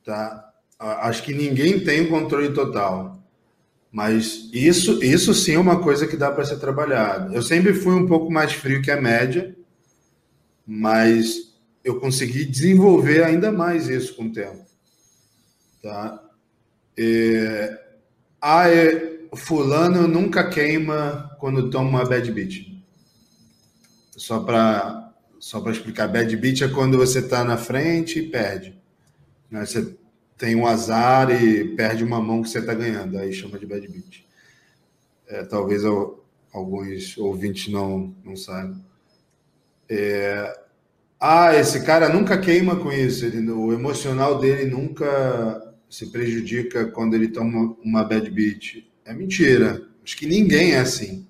Tá? 0.04 0.52
Acho 0.80 1.24
que 1.24 1.34
ninguém 1.34 1.84
tem 1.84 2.02
um 2.02 2.10
controle 2.10 2.54
total. 2.54 3.20
Mas 3.92 4.50
isso, 4.52 5.04
isso 5.04 5.34
sim 5.34 5.54
é 5.54 5.60
uma 5.60 5.80
coisa 5.80 6.08
que 6.08 6.18
dá 6.18 6.32
para 6.32 6.44
ser 6.44 6.58
trabalhado. 6.58 7.34
Eu 7.34 7.44
sempre 7.44 7.74
fui 7.74 7.94
um 7.94 8.08
pouco 8.08 8.32
mais 8.32 8.52
frio 8.52 8.82
que 8.82 8.90
a 8.90 9.00
média, 9.00 9.56
mas 10.66 11.54
eu 11.84 12.00
consegui 12.00 12.44
desenvolver 12.44 13.24
ainda 13.24 13.52
mais 13.52 13.88
isso 13.88 14.16
com 14.16 14.26
o 14.26 14.34
tempo. 14.34 14.66
Tá? 15.82 16.24
É, 16.98 17.80
ah, 18.42 18.68
é, 18.68 19.28
fulano 19.36 20.08
nunca 20.08 20.50
queima 20.50 21.33
quando 21.44 21.70
toma 21.70 21.90
uma 21.90 22.06
bad 22.06 22.32
beat. 22.32 22.74
Só 24.12 24.40
para 24.40 25.14
só 25.38 25.60
para 25.60 25.74
explicar, 25.74 26.08
bad 26.08 26.34
beat 26.38 26.62
é 26.62 26.70
quando 26.70 26.98
você 26.98 27.20
está 27.20 27.44
na 27.44 27.58
frente 27.58 28.18
e 28.18 28.30
perde. 28.30 28.82
Né? 29.52 29.66
Você 29.66 29.94
tem 30.38 30.56
um 30.56 30.66
azar 30.66 31.30
e 31.32 31.76
perde 31.76 32.02
uma 32.02 32.22
mão 32.22 32.42
que 32.42 32.48
você 32.48 32.60
está 32.60 32.74
ganhando, 32.74 33.18
aí 33.18 33.34
chama 33.34 33.60
de 33.60 33.66
bad 33.66 33.86
beat. 33.90 34.26
É, 35.28 35.44
talvez 35.44 35.84
alguns 36.54 37.18
ouvintes 37.18 37.68
não, 37.68 38.16
não 38.24 38.38
saibam. 38.38 38.82
É... 39.90 40.62
Ah, 41.20 41.54
esse 41.54 41.84
cara 41.84 42.08
nunca 42.08 42.38
queima 42.38 42.78
com 42.78 42.90
isso, 42.90 43.26
ele, 43.26 43.52
o 43.52 43.74
emocional 43.74 44.40
dele 44.40 44.72
nunca 44.72 45.76
se 45.90 46.10
prejudica 46.10 46.86
quando 46.86 47.16
ele 47.16 47.28
toma 47.28 47.76
uma 47.84 48.06
bad 48.06 48.32
beat. 48.32 48.90
É 49.04 49.14
mentira. 49.14 49.86
Acho 50.02 50.16
que 50.16 50.26
ninguém 50.26 50.72
é 50.72 50.80
assim. 50.80 51.28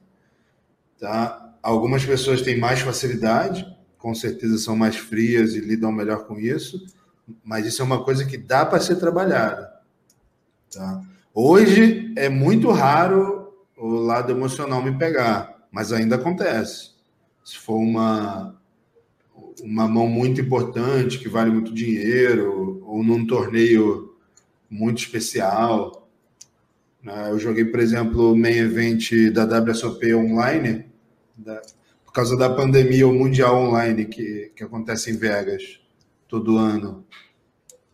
Tá? 1.04 1.54
Algumas 1.62 2.06
pessoas 2.06 2.42
têm 2.42 2.58
mais 2.58 2.80
facilidade, 2.80 3.68
com 3.98 4.16
certeza 4.16 4.58
são 4.58 4.74
mais 4.74 4.96
frias 4.96 5.54
e 5.54 5.60
lidam 5.60 5.92
melhor 5.92 6.26
com 6.26 6.39
isso, 6.39 6.82
mas 7.44 7.66
isso 7.66 7.82
é 7.82 7.86
uma 7.86 8.06
coisa 8.06 8.24
que 8.24 8.38
dá 8.38 8.66
para 8.66 8.80
ser 8.80 8.96
trabalhada. 8.96 9.70
Tá? 10.74 11.02
Hoje 11.34 12.13
é 12.16 12.30
muito 12.30 12.72
raro 12.72 13.54
o 13.76 13.89
lado 13.89 14.32
emocional 14.32 14.82
me 14.82 14.98
pegar, 14.98 15.68
mas 15.70 15.92
ainda 15.92 16.16
acontece. 16.16 16.92
Se 17.44 17.58
for 17.58 17.80
uma, 17.80 18.56
uma 19.62 19.89
mão 19.89 20.08
muito 20.08 20.39
importante, 20.39 21.20
que 21.20 21.28
vale 21.28 21.52
muito 21.52 21.74
dinheiro, 21.74 22.82
ou 22.86 23.04
num 23.04 23.28
torneio 23.28 24.16
muito 24.70 25.00
especial, 25.00 26.08
né? 27.04 27.30
Eu 27.30 27.38
joguei, 27.38 27.66
por 27.66 27.82
exemplo, 27.82 28.32
o 28.32 28.38
main 28.38 28.56
event 28.60 29.12
da 29.34 29.44
WSOP 29.44 30.16
online, 30.16 30.92
da, 31.36 31.62
por 32.06 32.13
causa 32.13 32.38
da 32.38 32.50
pandemia, 32.50 33.08
o 33.08 33.13
Mundial 33.13 33.56
Online, 33.56 34.06
que, 34.06 34.52
que 34.56 34.63
acontece 34.63 35.12
em 35.12 35.17
Vegas 35.17 35.80
todo 36.28 36.58
ano. 36.58 37.06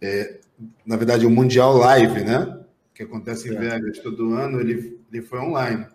É, 0.01 0.39
na 0.85 0.95
verdade, 0.95 1.25
o 1.25 1.29
Mundial 1.29 1.77
Live, 1.77 2.23
né? 2.23 2.63
Que 2.93 3.03
acontece 3.03 3.49
em 3.49 3.55
é. 3.55 3.59
Vegas 3.59 3.99
todo 3.99 4.33
ano, 4.33 4.59
ele, 4.59 4.99
ele 5.11 5.21
foi 5.21 5.39
online. 5.39 5.87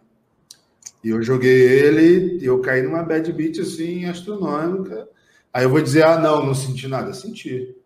E 1.03 1.11
eu 1.11 1.23
joguei 1.23 1.63
ele 1.63 2.39
e 2.43 2.47
eu 2.47 2.61
caí 2.61 2.81
numa 2.83 3.03
bad 3.03 3.31
beat 3.33 3.59
assim, 3.59 4.07
astronômica. 4.07 5.07
Aí 5.53 5.65
eu 5.65 5.71
vou 5.71 5.83
dizer, 5.83 6.05
ah, 6.05 6.19
não, 6.19 6.45
não 6.47 6.55
senti 6.55 6.89
nada. 6.89 7.13
Senti. 7.13 7.77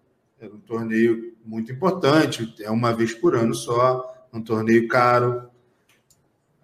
Era 0.41 0.55
um 0.55 0.61
torneio 0.61 1.37
muito 1.45 1.73
importante, 1.73 2.55
é 2.61 2.71
uma 2.71 2.93
vez 2.93 3.13
por 3.13 3.35
ano 3.35 3.55
só 3.55 4.29
um 4.33 4.41
torneio 4.41 4.87
caro. 4.87 5.49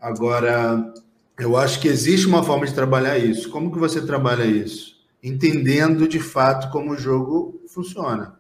Agora, 0.01 0.95
eu 1.39 1.57
acho 1.57 1.81
que 1.81 1.89
existe 1.89 2.27
uma 2.27 2.43
forma 2.43 2.67
de 2.67 2.75
trabalhar 2.75 3.19
isso. 3.19 3.51
Como 3.51 3.73
que 3.73 3.79
você 3.79 4.05
trabalha 4.05 4.45
isso? 4.45 4.95
Entendendo 5.23 6.07
de 6.07 6.21
fato 6.21 6.71
como 6.71 6.93
o 6.93 6.97
jogo 6.97 7.61
funciona. 7.69 8.39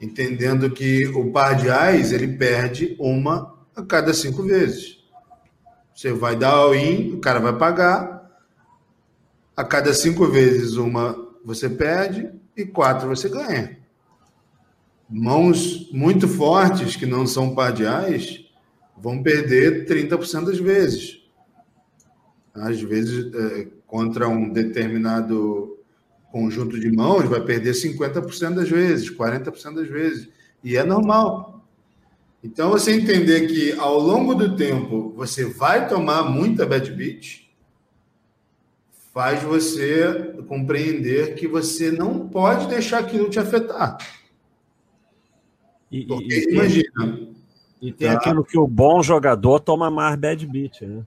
Entendendo 0.00 0.70
que 0.70 1.06
o 1.08 1.30
par 1.30 1.56
de 1.56 1.70
ais 1.70 2.12
ele 2.12 2.28
perde 2.28 2.96
uma 2.98 3.54
a 3.76 3.82
cada 3.82 4.12
cinco 4.12 4.42
vezes. 4.42 4.98
Você 5.94 6.12
vai 6.12 6.36
dar 6.36 6.50
all-in, 6.50 7.12
o 7.14 7.20
cara 7.20 7.40
vai 7.40 7.56
pagar. 7.56 8.30
A 9.56 9.64
cada 9.64 9.92
cinco 9.92 10.26
vezes 10.26 10.76
uma 10.76 11.16
você 11.44 11.68
perde 11.68 12.30
e 12.56 12.64
quatro 12.64 13.08
você 13.08 13.28
ganha 13.28 13.80
mãos 15.10 15.90
muito 15.90 16.28
fortes, 16.28 16.94
que 16.94 17.04
não 17.04 17.26
são 17.26 17.54
pardiais, 17.54 18.44
vão 18.96 19.22
perder 19.22 19.86
30% 19.86 20.44
das 20.44 20.58
vezes. 20.58 21.19
Às 22.54 22.80
vezes, 22.80 23.32
é, 23.34 23.68
contra 23.86 24.28
um 24.28 24.48
determinado 24.48 25.78
conjunto 26.30 26.78
de 26.78 26.90
mãos, 26.90 27.28
vai 27.28 27.40
perder 27.40 27.72
50% 27.72 28.54
das 28.54 28.68
vezes, 28.68 29.10
40% 29.10 29.74
das 29.74 29.88
vezes. 29.88 30.28
E 30.62 30.76
é 30.76 30.84
normal. 30.84 31.64
Então, 32.42 32.70
você 32.70 32.92
entender 32.92 33.46
que 33.48 33.72
ao 33.72 33.98
longo 33.98 34.34
do 34.34 34.56
tempo 34.56 35.12
você 35.14 35.44
vai 35.44 35.88
tomar 35.88 36.22
muita 36.22 36.64
bad 36.64 36.90
beat, 36.92 37.50
faz 39.12 39.42
você 39.42 40.34
compreender 40.48 41.34
que 41.34 41.46
você 41.46 41.90
não 41.90 42.28
pode 42.28 42.68
deixar 42.68 43.00
aquilo 43.00 43.28
te 43.28 43.38
afetar. 43.38 43.98
E, 45.90 46.06
Porque, 46.06 46.48
e, 46.48 46.54
imagina. 46.54 47.28
E 47.82 47.92
tem 47.92 48.08
tá? 48.08 48.14
aquilo 48.14 48.44
que 48.44 48.58
o 48.58 48.66
bom 48.66 49.02
jogador 49.02 49.60
toma 49.60 49.90
mais 49.90 50.16
bad 50.16 50.46
beat, 50.46 50.82
né? 50.82 51.02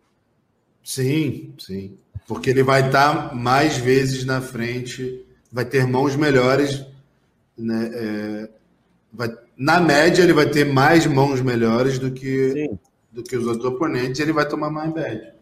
Sim, 0.84 1.54
sim. 1.58 1.98
Porque 2.28 2.50
ele 2.50 2.64
vai 2.64 2.86
estar 2.86 3.36
mais 3.36 3.78
vezes 3.78 4.26
na 4.26 4.42
frente, 4.42 5.26
vai 5.52 5.66
ter 5.66 5.88
mãos 5.88 6.16
melhores. 6.16 6.86
Né? 7.58 7.92
É, 7.94 8.50
vai, 9.12 9.30
na 9.58 9.80
média, 9.80 10.24
ele 10.24 10.34
vai 10.34 10.50
ter 10.50 10.66
mais 10.66 11.06
mãos 11.06 11.42
melhores 11.42 12.00
do 12.00 12.12
que, 12.12 12.70
do 13.12 13.24
que 13.24 13.36
os 13.38 13.46
outros 13.48 13.66
oponentes 13.66 14.20
e 14.20 14.24
ele 14.24 14.34
vai 14.34 14.48
tomar 14.48 14.70
mais 14.70 14.92
bad. 14.94 15.34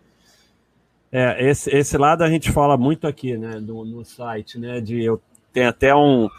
É, 1.12 1.50
esse, 1.50 1.70
esse 1.76 1.98
lado 1.98 2.24
a 2.24 2.30
gente 2.30 2.52
fala 2.52 2.78
muito 2.78 3.06
aqui, 3.06 3.38
né, 3.38 3.60
no, 3.60 3.84
no 3.84 4.06
site, 4.06 4.58
né, 4.58 4.80
de 4.80 5.04
eu 5.04 5.22
tem 5.52 5.66
até 5.66 5.94
um, 5.94 6.30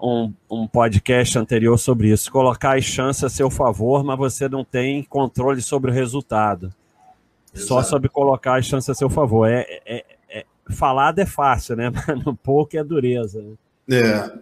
um, 0.00 0.32
um 0.50 0.66
podcast 0.66 1.38
anterior 1.38 1.76
sobre 1.78 2.10
isso. 2.10 2.30
Colocar 2.30 2.76
as 2.76 2.84
chances 2.84 3.24
a 3.24 3.28
seu 3.28 3.50
favor, 3.50 4.04
mas 4.04 4.16
você 4.16 4.48
não 4.48 4.64
tem 4.64 5.02
controle 5.02 5.60
sobre 5.60 5.90
o 5.90 5.94
resultado. 5.94 6.72
Exato. 7.58 7.68
Só 7.68 7.82
sobre 7.82 8.08
colocar 8.08 8.58
as 8.58 8.66
chances 8.66 8.88
a 8.88 8.94
seu 8.94 9.10
favor. 9.10 9.48
É, 9.48 9.66
é, 9.84 10.04
é, 10.28 10.46
falado 10.70 11.18
é 11.18 11.26
fácil, 11.26 11.76
né? 11.76 11.90
Mas 11.94 12.24
no 12.24 12.34
pouco 12.34 12.76
é 12.76 12.84
dureza. 12.84 13.42
Né? 13.86 13.98
É. 14.00 14.32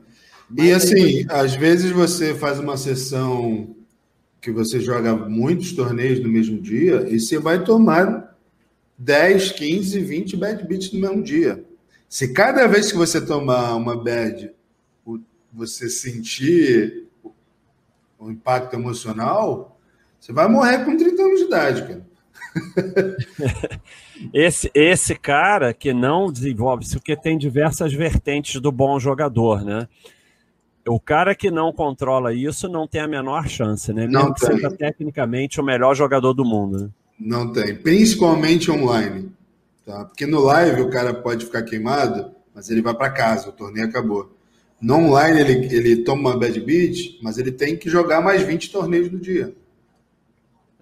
E 0.56 0.72
assim, 0.72 1.26
às 1.28 1.54
vezes 1.54 1.90
você 1.90 2.34
faz 2.34 2.58
uma 2.58 2.76
sessão 2.76 3.74
que 4.40 4.52
você 4.52 4.78
joga 4.78 5.14
muitos 5.14 5.72
torneios 5.72 6.20
no 6.20 6.28
mesmo 6.28 6.60
dia 6.60 7.04
e 7.08 7.18
você 7.18 7.38
vai 7.38 7.64
tomar 7.64 8.36
10, 8.96 9.52
15, 9.52 10.00
20 10.00 10.36
bad 10.36 10.66
beats 10.66 10.92
no 10.92 11.00
mesmo 11.00 11.22
dia. 11.22 11.64
Se 12.08 12.32
cada 12.32 12.66
vez 12.68 12.92
que 12.92 12.96
você 12.96 13.20
tomar 13.20 13.74
uma 13.74 13.96
bad, 13.96 14.52
você 15.52 15.88
sentir 15.88 17.06
o 18.18 18.30
impacto 18.30 18.74
emocional, 18.74 19.80
você 20.20 20.32
vai 20.32 20.48
morrer 20.48 20.84
com 20.84 20.96
30 20.96 21.22
anos 21.22 21.40
de 21.40 21.46
idade, 21.46 21.82
cara. 21.82 22.05
esse, 24.32 24.70
esse 24.74 25.14
cara 25.14 25.72
que 25.72 25.92
não 25.92 26.30
desenvolve 26.30 26.84
isso, 26.84 26.98
porque 26.98 27.16
tem 27.16 27.36
diversas 27.36 27.92
vertentes 27.92 28.60
do 28.60 28.72
bom 28.72 28.98
jogador, 28.98 29.64
né? 29.64 29.88
O 30.88 31.00
cara 31.00 31.34
que 31.34 31.50
não 31.50 31.72
controla 31.72 32.32
isso 32.32 32.68
não 32.68 32.86
tem 32.86 33.00
a 33.00 33.08
menor 33.08 33.48
chance, 33.48 33.92
né? 33.92 34.06
Mesmo 34.06 34.12
Não 34.12 34.32
que 34.32 34.46
tem. 34.46 34.54
seja 34.54 34.70
tecnicamente 34.70 35.60
o 35.60 35.64
melhor 35.64 35.96
jogador 35.96 36.32
do 36.32 36.44
mundo. 36.44 36.78
Né? 36.78 36.90
Não 37.18 37.52
tem, 37.52 37.74
principalmente 37.74 38.70
online. 38.70 39.32
Tá? 39.84 40.04
Porque 40.04 40.26
no 40.26 40.40
live 40.40 40.82
o 40.82 40.90
cara 40.90 41.12
pode 41.12 41.44
ficar 41.44 41.62
queimado, 41.62 42.30
mas 42.54 42.70
ele 42.70 42.82
vai 42.82 42.94
para 42.94 43.10
casa, 43.10 43.48
o 43.48 43.52
torneio 43.52 43.86
acabou. 43.86 44.32
No 44.80 44.96
online 44.96 45.40
ele, 45.40 45.74
ele 45.74 45.96
toma 46.04 46.30
uma 46.30 46.38
bad 46.38 46.60
beat, 46.60 47.18
mas 47.20 47.36
ele 47.38 47.50
tem 47.50 47.76
que 47.76 47.90
jogar 47.90 48.20
mais 48.20 48.42
20 48.42 48.70
torneios 48.70 49.10
no 49.10 49.18
dia. 49.18 49.54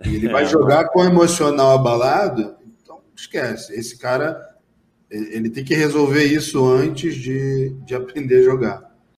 E 0.05 0.17
ele 0.17 0.29
vai 0.29 0.45
É. 0.45 0.47
jogar 0.47 0.89
com 0.89 1.01
o 1.01 1.05
emocional 1.05 1.73
abalado, 1.73 2.57
então 2.83 3.01
esquece. 3.17 3.73
Esse 3.75 3.99
cara, 3.99 4.39
ele 5.11 5.35
ele 5.37 5.51
tem 5.51 5.65
que 5.65 5.75
resolver 5.75 6.25
isso 6.25 6.65
antes 6.67 7.15
de, 7.15 7.71
de 7.85 7.95
aprender 7.95 8.41
a 8.41 8.43
jogar. 8.43 8.84